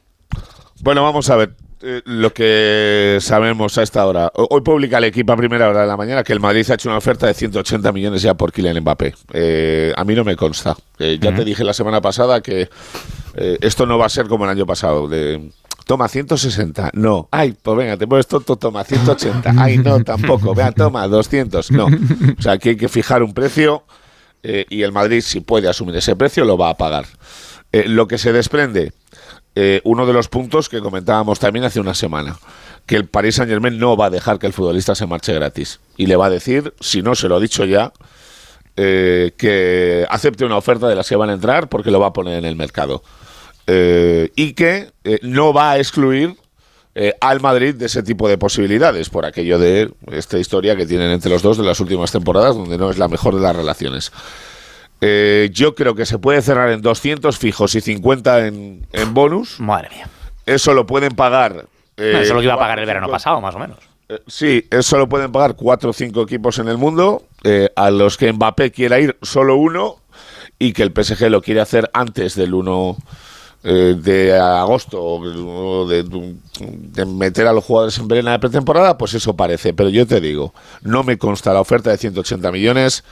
Bueno, 0.81 1.03
vamos 1.03 1.29
a 1.29 1.35
ver. 1.35 1.51
eh, 1.81 2.01
lo 2.05 2.33
que 2.33 3.17
sabemos 3.21 3.77
a 3.77 3.83
esta 3.83 4.05
hora. 4.07 4.31
Hoy 4.35 4.61
publica 4.61 4.97
el 4.97 5.03
equipo 5.03 5.33
a 5.33 5.37
primera 5.37 5.69
hora 5.69 5.81
de 5.81 5.87
la 5.87 5.97
mañana 5.97 6.23
que 6.23 6.33
el 6.33 6.39
Madrid 6.39 6.65
ha 6.71 6.73
hecho 6.75 6.89
una 6.89 6.97
oferta 6.97 7.27
de 7.27 7.33
180 7.33 7.91
millones 7.91 8.21
ya 8.21 8.33
por 8.33 8.51
Kylian 8.51 8.79
Mbappé. 8.79 9.13
Eh, 9.33 9.93
a 9.95 10.03
mí 10.05 10.15
no 10.15 10.23
me 10.23 10.35
consta. 10.35 10.75
Eh, 10.97 11.17
ya 11.21 11.35
te 11.35 11.43
dije 11.43 11.63
la 11.63 11.73
semana 11.73 12.01
pasada 12.01 12.41
que 12.41 12.69
eh, 13.35 13.57
esto 13.61 13.85
no 13.85 13.97
va 13.97 14.05
a 14.05 14.09
ser 14.09 14.27
como 14.27 14.45
el 14.45 14.51
año 14.51 14.65
pasado. 14.65 15.07
De, 15.07 15.51
toma 15.85 16.07
160. 16.07 16.91
No. 16.93 17.29
Ay, 17.31 17.55
pues 17.61 17.77
venga, 17.77 17.97
te 17.97 18.07
pones 18.07 18.27
tonto, 18.27 18.55
toma 18.55 18.83
180. 18.83 19.53
Ay, 19.57 19.77
no, 19.77 20.03
tampoco. 20.03 20.53
Vea, 20.55 20.71
toma 20.71 21.07
200. 21.07 21.71
No. 21.71 21.85
O 21.85 22.41
sea, 22.41 22.53
aquí 22.53 22.69
hay 22.69 22.77
que 22.77 22.89
fijar 22.89 23.23
un 23.23 23.33
precio 23.33 23.83
eh, 24.43 24.65
y 24.69 24.83
el 24.83 24.91
Madrid, 24.91 25.21
si 25.21 25.39
puede 25.39 25.67
asumir 25.67 25.95
ese 25.95 26.15
precio, 26.15 26.45
lo 26.45 26.57
va 26.57 26.69
a 26.69 26.77
pagar. 26.77 27.05
Eh, 27.71 27.87
lo 27.87 28.07
que 28.07 28.17
se 28.17 28.31
desprende, 28.31 28.93
eh, 29.55 29.81
uno 29.83 30.05
de 30.05 30.13
los 30.13 30.27
puntos 30.27 30.69
que 30.69 30.81
comentábamos 30.81 31.39
también 31.39 31.65
hace 31.65 31.79
una 31.79 31.93
semana, 31.93 32.37
que 32.85 32.95
el 32.95 33.07
Paris 33.07 33.35
Saint 33.35 33.49
Germain 33.49 33.79
no 33.79 33.97
va 33.97 34.05
a 34.05 34.09
dejar 34.09 34.37
que 34.37 34.47
el 34.47 34.53
futbolista 34.53 34.93
se 34.93 35.07
marche 35.07 35.33
gratis. 35.33 35.79
Y 35.97 36.05
le 36.05 36.15
va 36.15 36.27
a 36.27 36.29
decir, 36.29 36.73
si 36.79 37.01
no 37.01 37.15
se 37.15 37.27
lo 37.27 37.37
ha 37.37 37.39
dicho 37.39 37.65
ya, 37.65 37.91
eh, 38.77 39.31
que 39.37 40.05
acepte 40.09 40.45
una 40.45 40.57
oferta 40.57 40.87
de 40.87 40.95
las 40.95 41.07
que 41.07 41.15
van 41.15 41.29
a 41.29 41.33
entrar 41.33 41.69
porque 41.69 41.91
lo 41.91 41.99
va 41.99 42.07
a 42.07 42.13
poner 42.13 42.37
en 42.39 42.45
el 42.45 42.55
mercado. 42.55 43.03
Eh, 43.67 44.31
y 44.35 44.53
que 44.53 44.91
eh, 45.03 45.19
no 45.23 45.53
va 45.53 45.71
a 45.71 45.77
excluir 45.79 46.35
eh, 46.97 47.13
al 47.19 47.41
Madrid 47.41 47.75
de 47.75 47.87
ese 47.87 48.03
tipo 48.03 48.29
de 48.29 48.37
posibilidades, 48.37 49.09
por 49.09 49.25
aquello 49.25 49.59
de 49.59 49.91
esta 50.11 50.37
historia 50.37 50.77
que 50.77 50.85
tienen 50.85 51.11
entre 51.11 51.29
los 51.29 51.41
dos 51.41 51.57
de 51.57 51.63
las 51.63 51.79
últimas 51.81 52.11
temporadas, 52.11 52.55
donde 52.55 52.77
no 52.77 52.89
es 52.89 52.97
la 52.97 53.09
mejor 53.09 53.35
de 53.35 53.41
las 53.41 53.53
relaciones. 53.53 54.13
Eh, 55.01 55.49
yo 55.51 55.75
creo 55.75 55.93
que 55.93 56.05
se 56.05 56.19
puede 56.19 56.41
cerrar 56.41 56.69
en 56.69 56.81
200 56.81 57.37
fijos 57.37 57.75
y 57.75 57.81
50 57.81 58.47
en, 58.47 58.87
en 58.93 59.13
bonus. 59.13 59.59
Madre 59.59 59.89
mía. 59.89 60.07
Eso 60.45 60.73
lo 60.73 60.85
pueden 60.85 61.15
pagar. 61.15 61.65
Eso 61.97 62.19
es 62.19 62.29
lo 62.29 62.39
que 62.39 62.45
iba 62.45 62.53
a 62.53 62.59
pagar 62.59 62.79
el 62.79 62.85
verano 62.85 63.09
pasado, 63.09 63.41
más 63.41 63.55
o 63.55 63.59
menos. 63.59 63.77
Sí, 64.27 64.65
eso 64.69 64.97
lo 64.97 65.09
pueden 65.09 65.31
pagar 65.33 65.55
cuatro 65.55 65.89
o 65.89 65.93
cinco 65.93 66.21
equipos 66.21 66.59
en 66.59 66.69
el 66.69 66.77
mundo, 66.77 67.23
eh, 67.47 67.69
a 67.75 67.91
los 67.91 68.17
que 68.17 68.33
Mbappé 68.33 68.71
quiera 68.71 68.99
ir 68.99 69.17
solo 69.21 69.55
uno 69.55 69.97
y 70.57 70.73
que 70.73 70.81
el 70.81 70.91
PSG 70.91 71.29
lo 71.29 71.43
quiere 71.43 71.61
hacer 71.61 71.91
antes 71.93 72.33
del 72.33 72.55
1 72.55 72.97
eh, 73.63 73.95
de 74.01 74.35
agosto 74.35 74.99
o 74.99 75.87
de, 75.87 76.03
de 76.59 77.05
meter 77.05 77.45
a 77.45 77.53
los 77.53 77.63
jugadores 77.63 77.99
en 77.99 78.07
plena 78.07 78.31
de 78.31 78.39
pretemporada, 78.39 78.97
pues 78.97 79.13
eso 79.13 79.35
parece. 79.35 79.75
Pero 79.75 79.89
yo 79.89 80.07
te 80.07 80.19
digo, 80.19 80.55
no 80.81 81.03
me 81.03 81.19
consta 81.19 81.53
la 81.53 81.61
oferta 81.61 81.91
de 81.91 81.99
180 81.99 82.51
millones. 82.51 83.03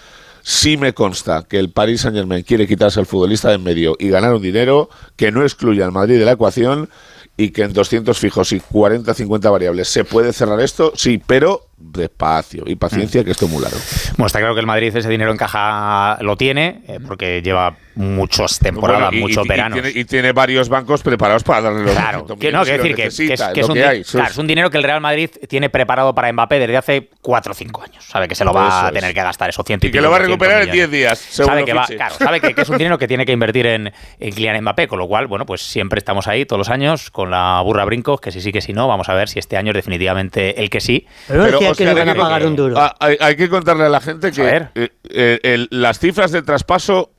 Sí 0.42 0.78
me 0.78 0.96
consta 0.96 1.44
que 1.48 1.60
el 1.60 1.70
Paris 1.70 2.02
Saint 2.02 2.18
Germain 2.18 2.44
quiere 2.44 2.68
quitarse 2.68 3.00
al 3.00 3.06
futbolista 3.06 3.50
de 3.50 3.56
en 3.56 3.64
medio 3.64 3.96
y 4.00 4.10
ganar 4.10 4.34
un 4.34 4.42
dinero 4.42 4.90
que 5.16 5.32
no 5.32 5.44
excluya 5.44 5.86
al 5.86 5.92
Madrid 5.92 6.18
de 6.18 6.26
la 6.26 6.32
ecuación 6.32 6.90
y 7.38 7.52
que 7.52 7.64
en 7.64 7.74
200 7.74 8.18
fijos 8.18 8.52
y 8.52 8.60
40-50 8.60 9.52
variables 9.52 9.88
se 9.88 10.04
puede 10.04 10.34
cerrar 10.34 10.60
esto, 10.60 10.92
sí, 10.96 11.22
pero 11.26 11.68
despacio 11.78 12.64
y 12.66 12.76
paciencia, 12.76 13.24
que 13.24 13.32
esto 13.32 13.46
es 13.46 13.52
muy 13.52 13.62
largo. 13.62 13.78
Bueno, 14.18 14.28
está 14.28 14.40
claro 14.40 14.54
que 14.54 14.62
el 14.62 14.68
Madrid 14.68 14.96
ese 14.96 15.10
dinero 15.10 15.32
en 15.32 15.38
caja 15.38 16.18
lo 16.22 16.38
tiene, 16.38 16.82
eh, 16.88 17.00
porque 17.06 17.42
lleva 17.42 17.76
muchas 17.96 18.58
temporadas, 18.60 19.10
Bueno, 19.10 19.18
y- 19.18 19.22
muchos 19.22 19.44
y- 19.44 19.46
y 19.46 19.50
veranos. 19.50 19.82
tiene, 19.82 20.00
y 20.00 20.06
tiene 20.06 20.32
varios 20.32 20.70
bancos 20.70 21.04
preparados 21.04 21.44
para 21.44 21.62
darle 21.62 21.84
los 21.84 21.92
Claro, 21.92 22.20
200 22.20 22.40
que 22.40 22.52
no, 22.52 22.66
si 22.66 22.72
lo 22.72 22.78
decir 22.78 22.96
que, 22.96 23.02
que 23.04 23.08
es, 23.08 23.18
que 23.54 23.64
un, 23.66 23.74
que 23.74 23.86
hay. 23.86 24.04
claro, 24.04 24.30
es 24.32 24.38
un 24.38 24.48
dinero 24.48 24.70
que 24.70 24.78
el 24.78 24.84
Real 24.84 25.02
Madrid 25.02 25.30
tiene 25.48 25.70
preparado 25.70 26.16
para 26.16 26.32
Mbappé 26.32 26.60
desde 26.60 26.78
hace 26.78 27.10
4 27.22 27.52
o 27.52 27.56
5 27.56 27.84
años. 27.84 28.04
Sabe 28.06 28.28
que 28.28 28.36
se 28.36 28.46
lo 28.46 28.54
va 28.54 28.68
Eso 28.68 28.78
a 28.78 28.88
es. 28.88 28.94
tener 28.94 29.14
que 29.14 29.22
gastar 29.22 29.50
esos 29.50 29.66
100 29.66 29.80
y 29.84 29.88
Y 29.88 29.92
que 29.92 30.02
lo 30.02 30.10
va 30.10 30.18
a 30.18 30.20
200 30.20 30.28
recuperar 30.40 30.64
en 30.64 30.70
millones. 30.72 30.90
10 30.90 31.02
días, 31.02 31.20
Sabe 31.20 31.66
que, 31.66 31.74
va, 31.74 31.86
claro, 31.86 32.16
sabe 32.16 32.40
que, 32.42 32.54
que 32.56 32.62
es 32.62 32.70
un 32.70 32.78
dinero 32.78 32.98
que 32.98 33.08
tiene 33.08 33.26
que 33.26 33.32
invertir 33.32 33.68
en, 33.68 33.92
en 34.20 34.34
Kylian 34.34 34.62
Mbappé, 34.62 34.88
con 34.88 34.98
lo 35.00 35.08
cual, 35.08 35.28
bueno, 35.28 35.46
pues 35.46 35.62
siempre 35.62 36.00
estamos 36.00 36.28
ahí 36.28 36.46
todos 36.46 36.58
los 36.60 36.70
años 36.70 37.12
con 37.12 37.30
la 37.30 37.62
burra 37.62 37.86
brincos, 37.86 38.22
que 38.22 38.32
sí, 38.32 38.42
sí, 38.42 38.52
que 38.52 38.62
sí, 38.62 38.74
no. 38.74 38.88
Vamos 38.88 39.10
a 39.10 39.14
ver 39.14 39.30
si 39.30 39.38
este 39.40 39.58
año 39.58 39.72
es 39.72 39.76
definitivamente 39.76 40.60
el 40.62 40.70
que 40.70 40.80
sí. 40.82 41.06
Pero, 41.28 41.60
que 41.78 41.86
no 41.86 41.92
iban 41.92 42.08
a 42.08 42.12
hay 42.12 42.16
que- 42.18 42.22
pagar 42.22 42.46
un 42.46 42.56
duro. 42.56 42.76
Ah, 42.78 42.96
hay, 43.00 43.18
hay 43.20 43.36
que 43.36 43.50
contarle 43.50 43.84
a 43.86 43.90
la 43.90 44.02
gente 44.02 44.32
que 44.32 44.68
eh, 44.76 44.90
eh, 45.10 45.40
el- 45.44 45.68
las 45.72 46.00
cifras 46.00 46.32
del 46.32 46.44
traspaso 46.44 47.12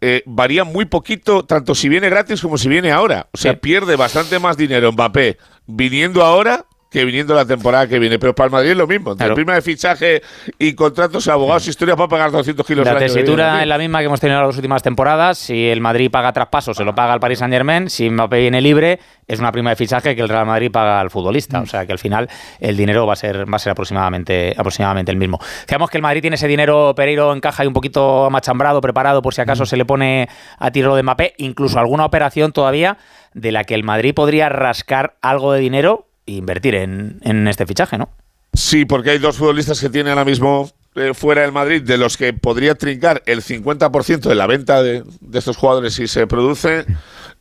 eh, 0.00 0.22
varían 0.26 0.68
muy 0.68 0.84
poquito, 0.84 1.44
tanto 1.44 1.74
si 1.74 1.88
viene 1.88 2.08
gratis 2.08 2.40
como 2.40 2.56
si 2.56 2.68
viene 2.68 2.92
ahora. 2.92 3.28
O 3.32 3.36
sea, 3.36 3.52
Sí. 3.52 3.58
pierde 3.60 3.96
bastante 3.96 4.38
más 4.38 4.56
dinero 4.56 4.92
Mbappé 4.92 5.38
viniendo 5.66 6.22
ahora 6.24 6.64
que 6.90 7.04
viniendo 7.04 7.34
la 7.34 7.44
temporada 7.44 7.86
que 7.86 7.98
viene. 7.98 8.18
Pero 8.18 8.34
para 8.34 8.46
el 8.46 8.52
Madrid 8.52 8.70
es 8.70 8.76
lo 8.76 8.86
mismo. 8.86 9.12
Entre 9.12 9.26
Claro. 9.26 9.34
prima 9.34 9.54
de 9.54 9.62
fichaje 9.62 10.22
y 10.58 10.74
contratos, 10.74 11.28
abogados, 11.28 11.66
historia 11.68 11.96
para 11.96 12.08
pagar 12.08 12.30
200 12.30 12.66
kilos 12.66 12.84
La 12.84 12.92
al 12.92 12.96
año 12.98 13.06
tesitura 13.06 13.60
es 13.60 13.68
la 13.68 13.78
misma 13.78 13.98
que 13.98 14.06
hemos 14.06 14.20
tenido 14.20 14.40
en 14.40 14.46
las 14.46 14.56
últimas 14.56 14.82
temporadas. 14.82 15.38
Si 15.38 15.68
el 15.68 15.80
Madrid 15.80 16.10
paga 16.10 16.32
traspaso, 16.32 16.72
se 16.74 16.84
lo 16.84 16.94
paga 16.94 17.12
al 17.12 17.20
Paris 17.20 17.40
Saint 17.40 17.52
Germain. 17.52 17.90
Si 17.90 18.08
Mbappé 18.08 18.40
viene 18.40 18.60
libre, 18.60 18.98
es 19.26 19.38
una 19.38 19.52
prima 19.52 19.70
de 19.70 19.76
fichaje 19.76 20.16
que 20.16 20.22
el 20.22 20.28
Real 20.28 20.46
Madrid 20.46 20.70
paga 20.70 21.00
al 21.00 21.10
futbolista. 21.10 21.60
O 21.60 21.66
sea 21.66 21.84
que 21.84 21.92
al 21.92 21.98
final 21.98 22.28
el 22.58 22.76
dinero 22.76 23.06
va 23.06 23.12
a 23.12 23.16
ser, 23.16 23.50
va 23.50 23.56
a 23.56 23.58
ser 23.58 23.72
aproximadamente, 23.72 24.54
aproximadamente 24.56 25.12
el 25.12 25.18
mismo. 25.18 25.38
Digamos 25.66 25.90
que 25.90 25.98
el 25.98 26.02
Madrid 26.02 26.22
tiene 26.22 26.36
ese 26.36 26.48
dinero, 26.48 26.94
Pereiro 26.94 27.32
en 27.32 27.40
caja 27.40 27.64
y 27.64 27.66
un 27.66 27.74
poquito 27.74 28.24
amachambrado, 28.26 28.80
preparado 28.80 29.20
por 29.20 29.34
si 29.34 29.42
acaso 29.42 29.66
se 29.66 29.76
le 29.76 29.84
pone 29.84 30.28
a 30.58 30.70
tiro 30.70 30.96
de 30.96 31.02
Mbappé. 31.02 31.34
Incluso 31.38 31.78
alguna 31.78 32.06
operación 32.06 32.52
todavía 32.52 32.96
de 33.34 33.52
la 33.52 33.64
que 33.64 33.74
el 33.74 33.84
Madrid 33.84 34.14
podría 34.14 34.48
rascar 34.48 35.16
algo 35.20 35.52
de 35.52 35.60
dinero 35.60 36.07
invertir 36.36 36.74
en, 36.74 37.18
en 37.22 37.48
este 37.48 37.66
fichaje, 37.66 37.98
¿no? 37.98 38.10
Sí, 38.52 38.84
porque 38.84 39.10
hay 39.10 39.18
dos 39.18 39.36
futbolistas 39.36 39.80
que 39.80 39.88
tiene 39.88 40.10
ahora 40.10 40.24
mismo 40.24 40.70
eh, 40.94 41.12
fuera 41.14 41.42
del 41.42 41.52
Madrid, 41.52 41.82
de 41.82 41.98
los 41.98 42.16
que 42.16 42.32
podría 42.32 42.74
trincar 42.74 43.22
el 43.26 43.42
50% 43.42 44.20
de 44.20 44.34
la 44.34 44.46
venta 44.46 44.82
de, 44.82 45.04
de 45.20 45.38
estos 45.38 45.56
jugadores 45.56 45.94
si 45.94 46.08
se 46.08 46.26
produce. 46.26 46.86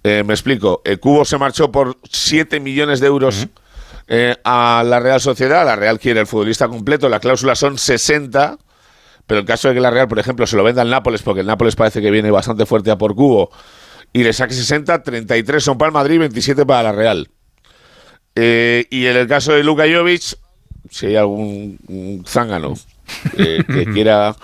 Eh, 0.03 0.23
me 0.25 0.33
explico. 0.33 0.81
El 0.85 0.99
Cubo 0.99 1.25
se 1.25 1.37
marchó 1.37 1.71
por 1.71 1.97
7 2.09 2.59
millones 2.59 2.99
de 2.99 3.07
euros 3.07 3.47
eh, 4.07 4.35
a 4.43 4.83
la 4.85 4.99
Real 4.99 5.19
Sociedad. 5.19 5.65
La 5.65 5.75
Real 5.75 5.99
quiere 5.99 6.19
el 6.19 6.27
futbolista 6.27 6.67
completo. 6.67 7.09
La 7.09 7.19
cláusula 7.19 7.55
son 7.55 7.77
60. 7.77 8.57
Pero 9.25 9.41
el 9.41 9.45
caso 9.45 9.67
de 9.67 9.73
que 9.73 9.81
la 9.81 9.91
Real, 9.91 10.07
por 10.07 10.19
ejemplo, 10.19 10.47
se 10.47 10.55
lo 10.55 10.63
venda 10.63 10.81
al 10.81 10.89
Nápoles, 10.89 11.21
porque 11.21 11.41
el 11.41 11.47
Nápoles 11.47 11.75
parece 11.75 12.01
que 12.01 12.09
viene 12.11 12.31
bastante 12.31 12.65
fuerte 12.65 12.91
a 12.91 12.97
por 12.97 13.13
Cubo, 13.13 13.51
y 14.13 14.23
le 14.23 14.31
saque 14.31 14.53
60, 14.53 15.03
33 15.03 15.61
son 15.61 15.77
para 15.77 15.89
el 15.89 15.93
Madrid, 15.93 16.19
27 16.19 16.65
para 16.65 16.83
la 16.83 16.91
Real. 16.93 17.29
Eh, 18.39 18.85
y 18.91 19.05
en 19.07 19.17
el 19.17 19.27
caso 19.27 19.53
de 19.53 19.63
Luka 19.63 19.83
Jovic, 19.91 20.37
si 20.91 21.07
hay 21.07 21.15
algún 21.15 22.23
zángano 22.27 22.75
eh, 23.37 23.63
que 23.67 23.85
quiera 23.93 24.35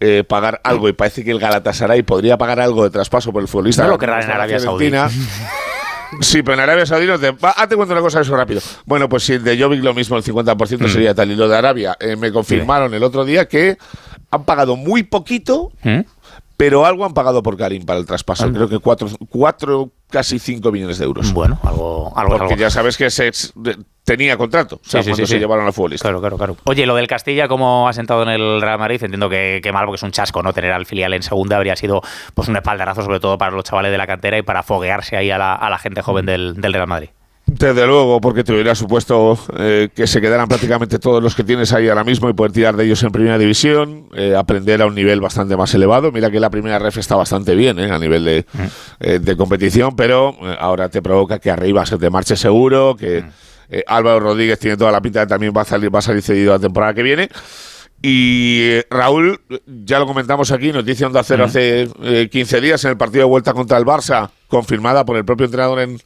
eh, 0.00 0.22
pagar 0.22 0.60
algo, 0.64 0.88
y 0.88 0.92
parece 0.92 1.24
que 1.24 1.30
el 1.30 1.38
Galatasaray 1.40 2.02
podría 2.02 2.36
pagar 2.36 2.60
algo 2.60 2.84
de 2.84 2.90
traspaso 2.90 3.32
por 3.32 3.40
el 3.42 3.48
futbolista. 3.48 3.84
No 3.84 3.90
lo 3.90 3.98
querrán 3.98 4.22
en 4.22 4.30
Arabia. 4.30 4.58
Sí, 6.20 6.42
pero 6.42 6.54
en 6.54 6.60
Arabia 6.60 6.86
Saudí 6.86 7.06
no 7.06 7.18
te... 7.18 7.34
Ah, 7.42 7.66
te 7.68 7.76
cuento 7.76 7.92
una 7.92 8.00
cosa 8.00 8.20
eso 8.22 8.34
rápido. 8.34 8.62
Bueno, 8.86 9.08
pues 9.10 9.24
si 9.24 9.34
el 9.34 9.44
de 9.44 9.60
Jovic 9.60 9.82
lo 9.82 9.92
mismo, 9.92 10.16
el 10.16 10.22
50% 10.24 10.78
Mm. 10.86 10.88
sería 10.88 11.14
tal. 11.14 11.30
Y 11.30 11.36
lo 11.36 11.48
de 11.48 11.56
Arabia, 11.56 11.96
eh, 12.00 12.16
me 12.16 12.32
confirmaron 12.32 12.94
el 12.94 13.02
otro 13.02 13.24
día 13.26 13.46
que 13.46 13.76
han 14.30 14.44
pagado 14.44 14.76
muy 14.76 15.02
poquito, 15.02 15.70
¿Mm? 15.82 16.00
Pero 16.58 16.84
algo 16.84 17.04
han 17.06 17.14
pagado 17.14 17.40
por 17.42 17.56
Karim 17.56 17.86
para 17.86 17.98
el 18.00 18.04
traspaso. 18.04 18.52
Creo 18.52 18.68
que 18.68 18.80
cuatro, 18.80 19.08
cuatro 19.30 19.92
casi 20.10 20.40
cinco 20.40 20.72
millones 20.72 20.98
de 20.98 21.04
euros. 21.04 21.32
Bueno, 21.32 21.58
algo, 21.62 22.12
algo, 22.16 22.36
Porque 22.36 22.54
algo. 22.54 22.60
ya 22.60 22.68
sabes 22.68 22.96
que 22.96 23.08
se, 23.10 23.30
tenía 24.02 24.36
contrato. 24.36 24.76
O 24.76 24.80
sea, 24.82 25.00
Sí, 25.02 25.04
sí, 25.04 25.10
cuando 25.12 25.26
sí, 25.26 25.30
se 25.30 25.34
sí. 25.34 25.38
llevaron 25.38 25.66
al 25.66 25.72
futbolista. 25.72 26.02
Claro, 26.08 26.18
claro, 26.20 26.36
claro. 26.36 26.56
Oye, 26.64 26.84
lo 26.84 26.96
del 26.96 27.06
Castilla, 27.06 27.46
¿cómo 27.46 27.88
ha 27.88 27.92
sentado 27.92 28.24
en 28.24 28.30
el 28.30 28.60
Real 28.60 28.78
Madrid? 28.78 29.00
Entiendo 29.04 29.28
que, 29.30 29.60
que 29.62 29.70
mal, 29.72 29.84
porque 29.84 29.96
es 29.96 30.02
un 30.02 30.10
chasco, 30.10 30.42
¿no? 30.42 30.52
Tener 30.52 30.72
al 30.72 30.84
filial 30.84 31.14
en 31.14 31.22
segunda 31.22 31.56
habría 31.56 31.76
sido 31.76 32.02
pues 32.34 32.48
un 32.48 32.56
espaldarazo, 32.56 33.02
sobre 33.02 33.20
todo 33.20 33.38
para 33.38 33.52
los 33.52 33.62
chavales 33.62 33.92
de 33.92 33.98
la 33.98 34.08
cantera 34.08 34.36
y 34.36 34.42
para 34.42 34.64
foguearse 34.64 35.16
ahí 35.16 35.30
a 35.30 35.38
la, 35.38 35.54
a 35.54 35.70
la 35.70 35.78
gente 35.78 36.02
joven 36.02 36.26
del, 36.26 36.54
del 36.60 36.72
Real 36.72 36.88
Madrid. 36.88 37.10
Desde 37.50 37.86
luego, 37.86 38.20
porque 38.20 38.44
te 38.44 38.52
hubiera 38.52 38.74
supuesto 38.74 39.38
eh, 39.58 39.88
que 39.94 40.06
se 40.06 40.20
quedaran 40.20 40.46
prácticamente 40.46 40.98
todos 40.98 41.22
los 41.22 41.34
que 41.34 41.44
tienes 41.44 41.72
ahí 41.72 41.88
ahora 41.88 42.04
mismo 42.04 42.28
y 42.28 42.34
poder 42.34 42.52
tirar 42.52 42.76
de 42.76 42.84
ellos 42.84 43.02
en 43.02 43.10
primera 43.10 43.38
división, 43.38 44.06
eh, 44.14 44.36
aprender 44.36 44.82
a 44.82 44.86
un 44.86 44.94
nivel 44.94 45.20
bastante 45.20 45.56
más 45.56 45.74
elevado. 45.74 46.12
Mira 46.12 46.30
que 46.30 46.40
la 46.40 46.50
primera 46.50 46.78
ref 46.78 46.98
está 46.98 47.16
bastante 47.16 47.54
bien 47.54 47.78
eh, 47.78 47.90
a 47.90 47.98
nivel 47.98 48.24
de, 48.24 48.46
eh, 49.00 49.18
de 49.18 49.36
competición, 49.36 49.96
pero 49.96 50.36
ahora 50.60 50.88
te 50.90 51.00
provoca 51.00 51.38
que 51.38 51.50
arriba 51.50 51.86
se 51.86 51.96
te 51.96 52.10
marche 52.10 52.36
seguro, 52.36 52.94
que 52.96 53.24
eh, 53.70 53.84
Álvaro 53.86 54.20
Rodríguez 54.20 54.58
tiene 54.58 54.76
toda 54.76 54.90
la 54.90 55.00
pinta 55.00 55.20
de 55.20 55.26
que 55.26 55.30
también 55.30 55.52
va 55.56 55.62
a 55.62 55.64
salir, 55.64 55.94
va 55.94 55.98
a 55.98 56.02
salir 56.02 56.22
cedido 56.22 56.52
la 56.52 56.58
temporada 56.58 56.94
que 56.94 57.02
viene. 57.02 57.28
Y 58.00 58.60
eh, 58.62 58.86
Raúl, 58.88 59.40
ya 59.66 59.98
lo 59.98 60.06
comentamos 60.06 60.52
aquí, 60.52 60.72
noticia 60.72 61.06
Onda 61.06 61.22
Cero 61.24 61.44
hace 61.44 61.88
eh, 62.02 62.28
15 62.30 62.60
días 62.60 62.84
en 62.84 62.92
el 62.92 62.96
partido 62.96 63.24
de 63.24 63.30
vuelta 63.30 63.52
contra 63.52 63.76
el 63.76 63.84
Barça, 63.84 64.30
confirmada 64.46 65.04
por 65.04 65.16
el 65.16 65.24
propio 65.24 65.46
entrenador 65.46 65.80
en, 65.80 66.00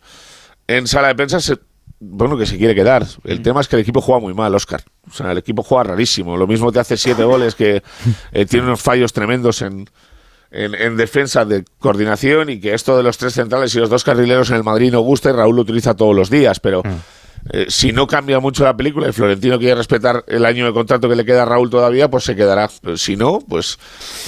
en 0.77 0.87
sala 0.87 1.09
de 1.09 1.15
prensa, 1.15 1.41
se- 1.41 1.59
bueno, 2.01 2.37
que 2.37 2.47
se 2.47 2.59
quiere 2.59 2.75
quedar. 2.75 3.07
El 3.25 3.43
tema 3.43 3.61
es 3.61 3.69
que 3.69 3.77
el 3.77 3.83
equipo 3.83 4.01
juega 4.01 4.21
muy 4.21 4.35
mal, 4.35 4.55
Oscar. 4.55 4.83
O 5.09 5.13
sea, 5.13 5.31
el 5.33 5.39
equipo 5.39 5.63
juega 5.63 5.85
rarísimo. 5.85 6.37
Lo 6.37 6.47
mismo 6.47 6.73
te 6.73 6.81
hace 6.81 6.97
siete 6.97 7.23
goles 7.25 7.55
que 7.55 7.83
eh, 8.33 8.47
tiene 8.47 8.67
unos 8.67 8.83
fallos 8.83 9.13
tremendos 9.13 9.63
en, 9.63 9.89
en, 10.51 10.75
en 10.75 10.97
defensa 10.97 11.45
de 11.45 11.65
coordinación 11.79 12.51
y 12.51 12.61
que 12.61 12.75
esto 12.75 12.97
de 12.97 13.03
los 13.05 13.19
tres 13.19 13.35
centrales 13.35 13.75
y 13.75 13.79
los 13.79 13.89
dos 13.89 14.03
carrileros 14.05 14.51
en 14.51 14.57
el 14.57 14.65
Madrid 14.65 14.91
no 14.93 15.01
gusta 15.01 15.31
y 15.31 15.33
Raúl 15.33 15.55
lo 15.57 15.63
utiliza 15.63 15.95
todos 15.95 16.15
los 16.17 16.29
días, 16.29 16.59
pero 16.61 16.83
eh, 17.53 17.67
si 17.69 17.93
no 17.93 18.07
cambia 18.07 18.41
mucho 18.41 18.65
la 18.65 18.75
película 18.77 19.09
y 19.09 19.13
Florentino 19.13 19.59
quiere 19.59 19.75
respetar 19.75 20.25
el 20.27 20.45
año 20.45 20.65
de 20.67 20.73
contrato 20.73 21.09
que 21.09 21.15
le 21.17 21.25
queda 21.25 21.43
a 21.43 21.45
Raúl 21.45 21.69
todavía, 21.71 22.09
pues 22.11 22.25
se 22.25 22.35
quedará. 22.35 22.69
Si 22.97 23.17
no, 23.17 23.39
pues 23.49 23.79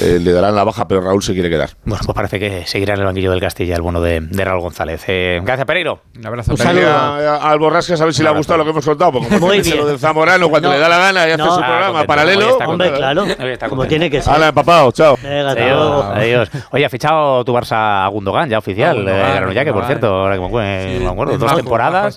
eh, 0.01 0.19
le 0.23 0.33
darán 0.33 0.55
la 0.55 0.65
baja, 0.65 0.87
pero 0.87 1.01
Raúl 1.01 1.23
se 1.23 1.33
quiere 1.33 1.49
quedar. 1.51 1.71
Bueno, 1.85 2.03
pues 2.05 2.15
parece 2.15 2.39
que 2.39 2.67
seguirá 2.67 2.95
en 2.95 3.01
el 3.01 3.07
banquillo 3.07 3.31
del 3.31 3.41
Castilla 3.41 3.75
el 3.77 3.83
bueno 3.83 4.01
de, 4.01 4.21
de 4.21 4.45
Raúl 4.45 4.61
González. 4.61 5.03
Eh, 5.09 5.41
gracias, 5.43 5.67
Pereiro. 5.67 6.01
Un 6.19 6.27
abrazo. 6.27 6.53
Un 6.53 6.59
Pereiro. 6.59 6.83
saludo. 6.83 6.97
A- 6.99 7.37
a- 7.37 7.51
al 7.51 7.59
Borrascas 7.59 8.01
a 8.01 8.05
ver 8.05 8.15
si 8.15 8.23
le 8.23 8.29
ha 8.29 8.33
gustado 8.33 8.59
lo 8.59 8.65
que 8.65 8.71
hemos 8.71 8.85
contado, 8.85 9.13
porque 9.13 9.29
como 9.29 9.47
Muy 9.47 9.61
bien. 9.61 9.77
lo 9.77 9.87
del 9.87 9.99
Zamorano 9.99 10.49
cuando 10.49 10.69
No. 10.69 10.75
le 10.75 10.81
da 10.81 10.89
la 10.89 10.99
gana 10.99 11.27
y 11.29 11.31
hace 11.33 11.39
No. 11.43 11.55
su 11.55 11.61
Ah, 11.61 11.67
programa 11.67 12.05
paralelo. 12.05 12.51
está 12.51 12.69
Hombre, 12.69 12.93
claro. 12.93 13.25
Como 13.69 13.87
tiene 13.87 14.11
que 14.11 14.21
ser. 14.21 14.33
Hala, 14.35 14.49
empapado, 14.49 14.93
chao. 14.93 15.17
Venga, 15.23 15.51
Adiós, 15.53 16.05
adiós. 16.15 16.51
Oye, 16.73 16.85
ha 16.85 16.89
fichado 16.91 17.45
tu 17.45 17.53
Barça 17.55 18.05
a 18.05 18.09
Gundogan, 18.09 18.51
ya 18.51 18.59
oficial. 18.59 18.91
A 18.91 19.01
Gundogan, 19.01 19.21
eh, 19.31 19.35
Granollaque, 19.37 19.73
por 19.73 19.87
cierto, 19.87 20.07
ahora 20.09 20.35
que 20.35 20.41
me 20.41 20.47
acuerdo, 20.47 20.83
Sí, 20.93 20.99
me 21.05 21.09
acuerdo. 21.09 21.33
es 21.35 21.39
Dos 21.39 21.47
majo, 21.47 21.57
temporadas, 21.57 22.17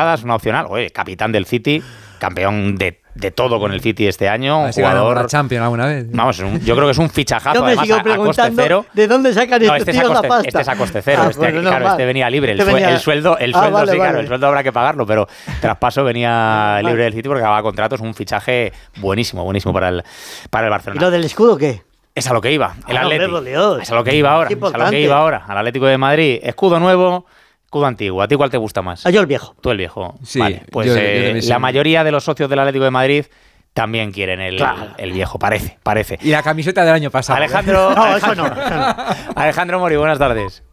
este 0.00 0.22
temporadas, 0.22 0.22
una 0.24 0.34
opcional. 0.36 0.66
Oye, 0.68 0.90
capitán 0.90 1.32
del 1.32 1.46
City, 1.46 1.82
campeón 2.18 2.76
de, 2.76 3.00
de 3.14 3.30
todo 3.30 3.58
con 3.58 3.72
el 3.72 3.80
City 3.80 4.06
este 4.06 4.28
año, 4.28 4.62
un 4.64 4.72
jugador... 4.72 5.16
la 5.16 5.26
Champions 5.26 5.62
alguna 5.64 5.86
vez. 5.86 6.06
Vamos, 6.10 6.38
es 6.38 6.44
un- 6.44 6.60
yo 6.60 6.74
creo 6.74 6.86
que 6.86 6.92
es 6.92 6.98
un 6.98 7.10
fichajazo 7.10 7.54
Yo 7.54 7.60
me 7.62 7.68
además 7.68 7.86
sigo 7.86 7.96
a- 7.96 8.00
a, 8.00 8.02
coste 8.02 8.14
preguntando 8.18 8.62
cero. 8.62 8.86
de 8.92 9.06
dónde 9.08 9.32
sacan 9.34 9.58
No, 9.62 9.74
estos 9.74 9.78
este 9.78 9.90
es, 9.90 9.96
la 9.96 10.02
coste, 10.04 10.28
pasta. 10.28 10.48
este 10.48 10.60
es 10.60 10.68
a 10.68 10.76
coste 10.76 11.02
cero. 11.02 11.22
Ah, 11.24 11.30
este, 11.30 11.38
bueno, 11.52 11.60
claro, 11.68 11.88
este 11.88 12.04
venía 12.04 12.30
libre. 12.30 12.52
El, 12.52 12.60
Este 12.60 12.70
sue- 12.70 12.74
venía- 12.80 12.94
el 12.94 13.00
sueldo, 13.00 13.38
el 13.38 13.54
Ah, 13.54 13.58
sueldo 13.58 13.74
vale, 13.78 13.92
sí, 13.92 13.98
claro, 13.98 14.20
el 14.20 14.26
sueldo 14.28 14.46
habrá 14.46 14.62
que 14.62 14.72
pagarlo, 14.72 15.06
pero 15.06 15.26
traspaso 15.60 16.04
venía 16.04 16.80
libre 16.84 17.04
del 17.04 17.12
City 17.14 17.28
porque 17.28 17.42
acababa 17.42 17.62
contrato. 17.62 17.94
Es 17.94 18.00
un 18.00 18.14
fichaje 18.14 18.72
buenísimo, 18.98 19.44
buenísimo 19.44 19.72
para 19.74 19.88
el, 19.88 20.02
para 20.50 20.66
el 20.66 20.70
¿Y 20.70 20.72
Barcelona. 20.72 21.00
lo 21.02 21.10
del 21.10 21.24
escudo 21.24 21.56
qué? 21.56 21.82
Es 22.14 22.26
a 22.28 22.32
lo 22.34 22.40
que 22.40 22.52
iba, 22.52 22.74
el 22.88 22.96
Ah, 22.96 23.02
Atlético. 23.02 23.38
Es 23.80 23.90
a 23.90 23.94
lo 23.94 24.02
que 24.04 24.14
iba 24.16 24.32
ahora. 24.32 24.48
Es 24.50 24.62
a 24.74 24.78
lo 24.78 24.90
que 24.90 25.00
iba 25.00 25.16
ahora. 25.16 25.44
Al 25.46 25.58
Atlético 25.58 25.86
de 25.86 25.96
Madrid, 25.96 26.40
escudo 26.42 26.78
nuevo, 26.80 27.24
escudo 27.70 27.86
antiguo. 27.86 28.20
¿A 28.20 28.26
ti 28.26 28.34
cuál 28.34 28.50
te 28.50 28.56
gusta 28.56 28.82
más? 28.82 29.06
Ah, 29.06 29.10
yo 29.10 29.20
el 29.20 29.26
viejo. 29.28 29.54
Tú 29.60 29.70
el 29.70 29.78
viejo. 29.78 30.16
Sí, 30.24 30.40
vale. 30.40 30.62
Pues 30.72 30.88
yo- 30.88 30.94
yo 30.94 31.00
eh, 31.00 31.38
sí. 31.40 31.48
la 31.48 31.60
mayoría 31.60 32.02
de 32.02 32.10
los 32.10 32.24
socios 32.24 32.50
del 32.50 32.58
Atlético 32.58 32.84
de 32.84 32.90
Madrid 32.90 33.24
también 33.72 34.10
quieren 34.10 34.40
el, 34.40 34.56
Claro. 34.56 34.88
el 34.98 35.12
viejo, 35.12 35.38
parece, 35.38 35.78
parece. 35.84 36.18
Y 36.20 36.30
la 36.30 36.42
camiseta 36.42 36.84
del 36.84 36.94
año 36.94 37.12
pasado. 37.12 37.38
¿eh? 37.38 37.44
Alejandro, 37.44 37.90
No, 37.94 38.16
eso 38.16 38.34
no, 38.34 38.44
Alejandro, 38.46 38.64
eso 38.66 38.74
no. 38.76 39.40
Alejandro 39.40 39.78
Mori, 39.78 39.94
buenas 39.96 40.18
tardes. 40.18 40.64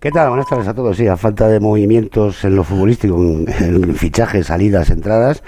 ¿Qué 0.00 0.10
tal? 0.10 0.28
Buenas 0.28 0.46
tardes 0.46 0.68
a 0.68 0.74
todos. 0.74 0.98
Sí, 0.98 1.06
a 1.08 1.16
falta 1.16 1.48
de 1.48 1.60
movimientos 1.60 2.44
en 2.44 2.56
lo 2.56 2.62
futbolístico, 2.64 3.16
en, 3.16 3.46
en 3.48 3.94
fichajes, 3.94 4.48
salidas, 4.48 4.90
entradas, 4.90 5.42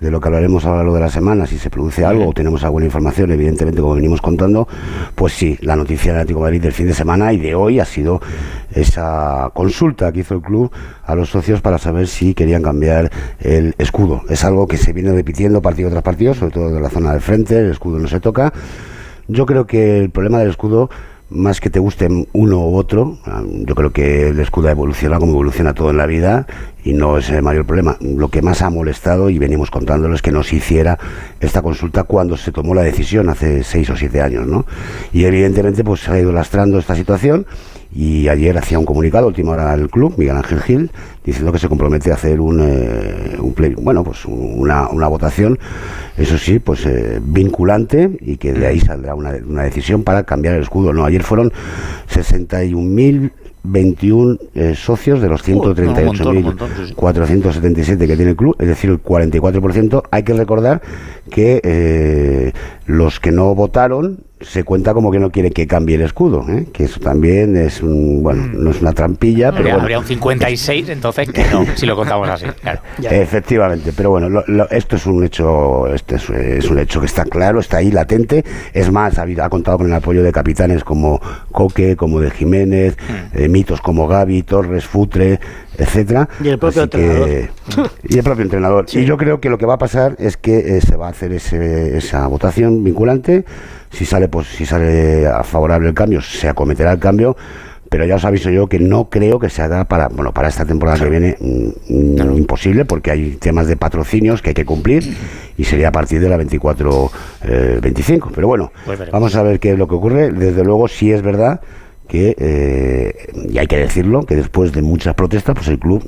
de 0.00 0.10
lo 0.10 0.20
que 0.20 0.28
hablaremos 0.28 0.64
a 0.64 0.70
lo 0.70 0.76
largo 0.76 0.94
de 0.94 1.00
la 1.00 1.10
semana, 1.10 1.46
si 1.46 1.58
se 1.58 1.70
produce 1.70 2.04
algo 2.04 2.28
o 2.28 2.32
tenemos 2.32 2.64
alguna 2.64 2.86
información, 2.86 3.30
evidentemente, 3.30 3.80
como 3.80 3.94
venimos 3.94 4.20
contando, 4.20 4.66
pues 5.14 5.34
sí, 5.34 5.58
la 5.60 5.76
noticia 5.76 6.12
del 6.12 6.22
Atlético 6.22 6.40
Madrid 6.40 6.62
del 6.62 6.72
fin 6.72 6.86
de 6.86 6.94
semana 6.94 7.32
y 7.32 7.38
de 7.38 7.54
hoy 7.54 7.80
ha 7.80 7.84
sido 7.84 8.20
esa 8.72 9.50
consulta 9.52 10.10
que 10.12 10.20
hizo 10.20 10.34
el 10.34 10.40
club 10.40 10.70
a 11.04 11.14
los 11.14 11.28
socios 11.28 11.60
para 11.60 11.78
saber 11.78 12.06
si 12.06 12.34
querían 12.34 12.62
cambiar 12.62 13.10
el 13.40 13.74
escudo. 13.78 14.22
Es 14.28 14.44
algo 14.44 14.66
que 14.66 14.76
se 14.76 14.92
viene 14.92 15.12
repitiendo 15.12 15.60
partido 15.60 15.90
tras 15.90 16.02
partido, 16.02 16.34
sobre 16.34 16.52
todo 16.52 16.70
de 16.70 16.80
la 16.80 16.88
zona 16.88 17.12
del 17.12 17.20
frente, 17.20 17.58
el 17.58 17.70
escudo 17.70 17.98
no 17.98 18.08
se 18.08 18.20
toca. 18.20 18.52
Yo 19.28 19.46
creo 19.46 19.66
que 19.66 20.00
el 20.00 20.10
problema 20.10 20.38
del 20.38 20.50
escudo, 20.50 20.90
más 21.30 21.60
que 21.60 21.70
te 21.70 21.78
guste 21.78 22.08
uno 22.32 22.68
u 22.68 22.76
otro, 22.76 23.18
ah, 23.24 23.42
yo 23.46 23.74
creo 23.74 23.92
que 23.92 24.28
el 24.28 24.40
escudo 24.40 24.68
evoluciona 24.68 25.18
como 25.18 25.32
evoluciona 25.32 25.74
todo 25.74 25.90
en 25.90 25.96
la 25.96 26.06
vida 26.06 26.46
y 26.84 26.92
no 26.92 27.18
es 27.18 27.30
el 27.30 27.42
mayor 27.42 27.66
problema. 27.66 27.96
Lo 28.00 28.28
que 28.28 28.42
más 28.42 28.62
ha 28.62 28.70
molestado, 28.70 29.30
y 29.30 29.38
venimos 29.38 29.70
contándolo, 29.70 30.14
es 30.14 30.22
que 30.22 30.32
no 30.32 30.42
se 30.42 30.56
hiciera 30.56 30.98
esta 31.40 31.62
consulta 31.62 32.04
cuando 32.04 32.36
se 32.36 32.52
tomó 32.52 32.74
la 32.74 32.82
decisión 32.82 33.28
hace 33.28 33.62
seis 33.62 33.88
o 33.90 33.96
siete 33.96 34.20
años, 34.20 34.46
¿no? 34.46 34.66
Y 35.12 35.24
evidentemente 35.24 35.84
pues 35.84 36.00
se 36.00 36.10
ha 36.10 36.18
ido 36.18 36.32
lastrando 36.32 36.78
esta 36.78 36.94
situación 36.94 37.46
y 37.92 38.28
ayer 38.28 38.56
hacía 38.56 38.78
un 38.78 38.84
comunicado, 38.84 39.26
última 39.26 39.50
hora 39.52 39.74
el 39.74 39.90
club, 39.90 40.14
Miguel 40.16 40.36
Ángel 40.36 40.60
Gil, 40.60 40.90
diciendo 41.24 41.52
que 41.52 41.58
se 41.58 41.68
compromete 41.68 42.12
a 42.12 42.14
hacer 42.14 42.40
un, 42.40 42.60
eh, 42.62 43.36
un 43.40 43.52
play- 43.52 43.74
bueno, 43.74 44.04
pues 44.04 44.24
una, 44.26 44.88
una 44.88 45.08
votación, 45.08 45.58
eso 46.16 46.38
sí, 46.38 46.60
pues 46.60 46.86
eh, 46.86 47.18
vinculante 47.22 48.10
y 48.20 48.36
que 48.36 48.52
de 48.52 48.66
ahí 48.66 48.78
saldrá 48.80 49.14
una, 49.14 49.32
una 49.46 49.64
decisión 49.64 50.04
para 50.04 50.22
cambiar 50.22 50.54
el 50.54 50.62
escudo. 50.62 50.92
No, 50.92 51.04
ayer 51.04 51.22
fueron 51.24 51.52
61.021 52.08 54.38
eh, 54.54 54.74
socios 54.74 55.20
de 55.20 55.28
los 55.28 55.46
un 55.48 55.54
montón, 55.56 56.36
un 56.36 56.42
montón, 56.44 56.70
sí, 56.76 56.86
sí. 56.88 56.94
138.477 56.94 57.98
que 58.06 58.16
tiene 58.16 58.30
el 58.30 58.36
club, 58.36 58.56
es 58.58 58.68
decir, 58.68 58.90
el 58.90 59.02
44%. 59.02 60.02
Hay 60.10 60.22
que 60.22 60.32
recordar 60.34 60.80
que 61.30 61.60
eh, 61.64 62.52
los 62.86 63.20
que 63.20 63.32
no 63.32 63.54
votaron 63.54 64.20
se 64.40 64.64
cuenta 64.64 64.94
como 64.94 65.10
que 65.10 65.18
no 65.18 65.30
quiere 65.30 65.50
que 65.50 65.66
cambie 65.66 65.96
el 65.96 66.02
escudo, 66.02 66.44
¿eh? 66.48 66.66
que 66.72 66.84
eso 66.84 66.98
también 67.00 67.56
es 67.56 67.82
un, 67.82 68.22
bueno, 68.22 68.46
no 68.54 68.70
es 68.70 68.80
una 68.80 68.92
trampilla, 68.92 69.48
pero 69.50 69.58
Habría, 69.58 69.72
bueno. 69.74 69.82
habría 69.82 69.98
un 69.98 70.04
56, 70.06 70.88
entonces 70.88 71.28
que 71.30 71.44
no, 71.52 71.66
si 71.74 71.84
lo 71.86 71.94
contamos 71.96 72.28
así. 72.28 72.46
Claro. 72.62 72.80
Efectivamente, 73.00 73.92
pero 73.96 74.10
bueno, 74.10 74.28
lo- 74.28 74.44
lo- 74.46 74.68
esto 74.70 74.96
es 74.96 75.06
un 75.06 75.24
hecho, 75.24 75.86
este 75.94 76.16
es, 76.16 76.28
es 76.30 76.70
un 76.70 76.78
hecho 76.78 77.00
que 77.00 77.06
está 77.06 77.24
claro, 77.24 77.60
está 77.60 77.78
ahí 77.78 77.90
latente. 77.90 78.44
Es 78.72 78.90
más, 78.90 79.18
ha, 79.18 79.48
contado 79.48 79.78
con 79.78 79.86
el 79.86 79.92
apoyo 79.94 80.22
de 80.22 80.32
capitanes 80.32 80.84
como 80.84 81.20
Coque, 81.52 81.96
como 81.96 82.20
de 82.20 82.30
Jiménez, 82.30 82.96
Hmm. 83.00 83.38
eh, 83.38 83.48
mitos 83.48 83.80
como 83.80 84.06
Gaby, 84.08 84.42
Torres, 84.42 84.84
Futre, 84.86 85.38
etcétera. 85.80 86.28
Y 86.42 86.48
el 86.48 86.58
propio 86.58 86.82
Así 86.82 86.90
que- 86.90 87.48
y 88.08 88.18
el 88.18 88.22
propio 88.24 88.42
entrenador. 88.44 88.86
Y 88.92 89.04
yo 89.04 89.16
creo 89.16 89.40
que 89.40 89.48
lo 89.50 89.58
que 89.58 89.66
va 89.66 89.74
a 89.74 89.78
pasar 89.78 90.16
es 90.18 90.36
que 90.36 90.76
eh, 90.76 90.80
se 90.80 90.96
va 90.96 91.06
a 91.08 91.10
hacer 91.10 91.32
ese- 91.32 91.96
esa 91.96 92.26
votación 92.26 92.84
vinculante. 92.84 93.44
Si 93.90 94.04
sale, 94.04 94.28
pues, 94.28 94.46
si 94.46 94.64
sale 94.66 95.26
a 95.26 95.42
favorable 95.42 95.88
el 95.88 95.94
cambio, 95.94 96.20
se 96.20 96.48
acometerá 96.48 96.92
el 96.92 96.98
cambio. 96.98 97.36
Pero 97.88 98.04
ya 98.04 98.14
os 98.14 98.24
aviso 98.24 98.50
yo 98.50 98.68
que 98.68 98.78
no 98.78 99.10
creo 99.10 99.40
que 99.40 99.50
se 99.50 99.62
haga 99.62 99.82
para, 99.84 100.06
bueno, 100.06 100.32
para 100.32 100.46
esta 100.46 100.64
temporada 100.64 100.96
que 100.96 101.10
viene 101.10 101.36
mm, 101.40 101.68
mm, 102.22 102.36
imposible 102.36 102.84
porque 102.84 103.10
hay 103.10 103.32
temas 103.32 103.66
de 103.66 103.76
patrocinios 103.76 104.42
que 104.42 104.50
hay 104.50 104.54
que 104.54 104.64
cumplir 104.64 105.16
y 105.58 105.64
sería 105.64 105.88
a 105.88 105.90
partir 105.90 106.20
de 106.20 106.28
la 106.28 106.38
24-25. 106.38 108.30
Pero 108.34 108.46
bueno, 108.46 108.72
Pues 108.84 109.10
vamos 109.10 109.34
a 109.34 109.42
ver 109.42 109.58
qué 109.60 109.72
es 109.72 109.78
lo 109.78 109.88
que 109.88 109.94
ocurre. 109.96 110.30
Desde 110.30 110.62
luego, 110.64 110.88
sí 110.88 111.10
es 111.12 111.22
verdad 111.22 111.60
que, 112.10 112.34
eh, 112.38 113.14
y 113.48 113.56
hay 113.58 113.68
que 113.68 113.76
decirlo, 113.76 114.24
que 114.24 114.34
después 114.34 114.72
de 114.72 114.82
muchas 114.82 115.14
protestas, 115.14 115.54
pues 115.54 115.68
el 115.68 115.78
club 115.78 116.04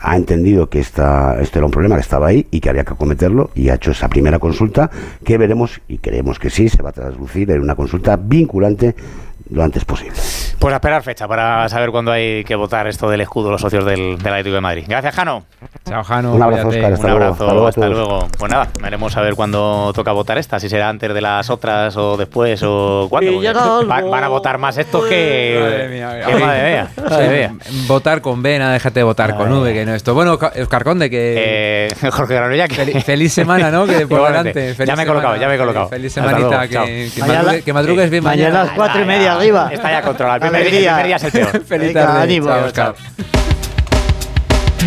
ha 0.00 0.16
entendido 0.16 0.70
que 0.70 0.78
esta, 0.78 1.40
esto 1.42 1.58
era 1.58 1.66
un 1.66 1.72
problema 1.72 1.96
que 1.96 2.02
estaba 2.02 2.28
ahí 2.28 2.46
y 2.52 2.60
que 2.60 2.70
había 2.70 2.84
que 2.84 2.94
acometerlo 2.94 3.50
y 3.54 3.68
ha 3.68 3.74
hecho 3.74 3.90
esa 3.90 4.08
primera 4.08 4.38
consulta 4.38 4.90
que 5.24 5.36
veremos 5.38 5.80
y 5.88 5.98
creemos 5.98 6.38
que 6.38 6.50
sí, 6.50 6.68
se 6.68 6.82
va 6.82 6.90
a 6.90 6.92
traslucir 6.92 7.50
en 7.50 7.60
una 7.60 7.74
consulta 7.74 8.16
vinculante 8.16 8.94
lo 9.50 9.62
antes 9.62 9.84
posible. 9.84 10.12
Pues 10.58 10.72
a 10.74 10.76
esperar 10.76 11.02
fecha 11.02 11.26
para 11.26 11.66
saber 11.70 11.90
cuándo 11.90 12.12
hay 12.12 12.44
que 12.44 12.54
votar 12.54 12.86
esto 12.86 13.08
del 13.08 13.22
escudo 13.22 13.50
los 13.50 13.62
socios 13.62 13.84
del, 13.86 14.18
del 14.18 14.28
Atlético 14.32 14.56
de 14.56 14.60
Madrid. 14.60 14.84
Gracias, 14.86 15.14
Jano. 15.14 15.44
Chao, 15.88 16.04
Jano. 16.04 16.34
Un 16.34 16.42
abrazo. 16.42 16.68
Óscar, 16.68 16.92
hasta 16.92 17.06
Un 17.06 17.10
luego. 17.12 17.24
abrazo, 17.24 17.44
Hasta 17.44 17.52
luego 17.54 17.66
hasta 17.68 17.88
luego. 17.88 18.28
Pues 18.38 18.52
nada, 18.52 18.68
veremos 18.80 19.16
a 19.16 19.22
ver 19.22 19.34
cuándo 19.36 19.90
toca 19.94 20.12
votar 20.12 20.36
esta, 20.36 20.60
si 20.60 20.68
será 20.68 20.90
antes 20.90 21.14
de 21.14 21.20
las 21.22 21.48
otras 21.48 21.96
o 21.96 22.18
después 22.18 22.62
o 22.62 23.06
cuándo. 23.08 23.40
Va- 23.88 24.00
van 24.02 24.24
a 24.24 24.28
votar 24.28 24.58
más 24.58 24.76
estos 24.76 25.06
que. 25.06 25.58
Madre 25.60 25.88
mía. 25.88 26.20
que 26.26 26.34
madre 26.44 26.70
mía, 26.70 26.88
madre 27.10 27.38
mía. 27.38 27.54
Votar 27.88 28.20
con 28.20 28.42
B, 28.42 28.58
nada, 28.58 28.74
déjate 28.74 29.00
de 29.00 29.04
votar 29.04 29.36
con 29.36 29.50
V, 29.50 29.72
que 29.72 29.86
no 29.86 29.94
esto. 29.94 30.12
Bueno, 30.14 30.38
Ca- 30.38 30.52
Oscar 30.60 30.84
Conde, 30.84 31.08
que 31.08 31.34
Eh, 31.38 31.88
Jorge 32.12 32.34
Granulla, 32.34 32.68
que. 32.68 32.74
fel- 32.76 33.02
feliz 33.02 33.32
semana, 33.32 33.70
¿no? 33.70 33.86
Que 33.86 34.06
por 34.06 34.26
delante. 34.26 34.74
Feliz 34.74 34.86
Ya 34.88 34.94
me 34.96 35.04
he 35.04 35.06
colocado, 35.06 35.34
semana. 35.34 35.40
ya 35.42 35.48
me 35.48 35.54
he 35.54 35.58
colocado. 35.58 35.88
Feliz 35.88 36.16
Hasta 36.18 36.28
semanita, 36.28 36.48
luego, 36.66 36.68
que, 36.68 36.74
chao. 36.74 36.84
que, 36.86 37.20
Mañana- 37.22 37.42
madrugue- 37.52 37.62
que 37.64 37.72
madrugues 37.72 38.10
bien 38.10 38.24
Mañana 38.24 38.42
mañana. 38.50 38.60
a 38.60 38.64
las 38.66 38.74
cuatro 38.74 39.00
y 39.02 39.04
media 39.06 39.39
arriba. 39.40 39.70
Está 39.72 39.90
ya 39.90 40.02
controlado. 40.02 40.44
El 40.44 40.50
primer, 40.50 40.70
día- 40.70 40.80
el 40.80 40.88
Alegría. 40.88 40.94
primer 40.94 41.06
día 41.06 41.16
es 41.16 41.24
el 41.24 41.32
peor. 41.52 41.64
Feliz 41.64 41.88
Venga, 41.88 42.06
tarde. 42.06 42.22
ánimo. 42.22 42.46
Chao, 42.48 42.64
Oscar. 42.66 42.94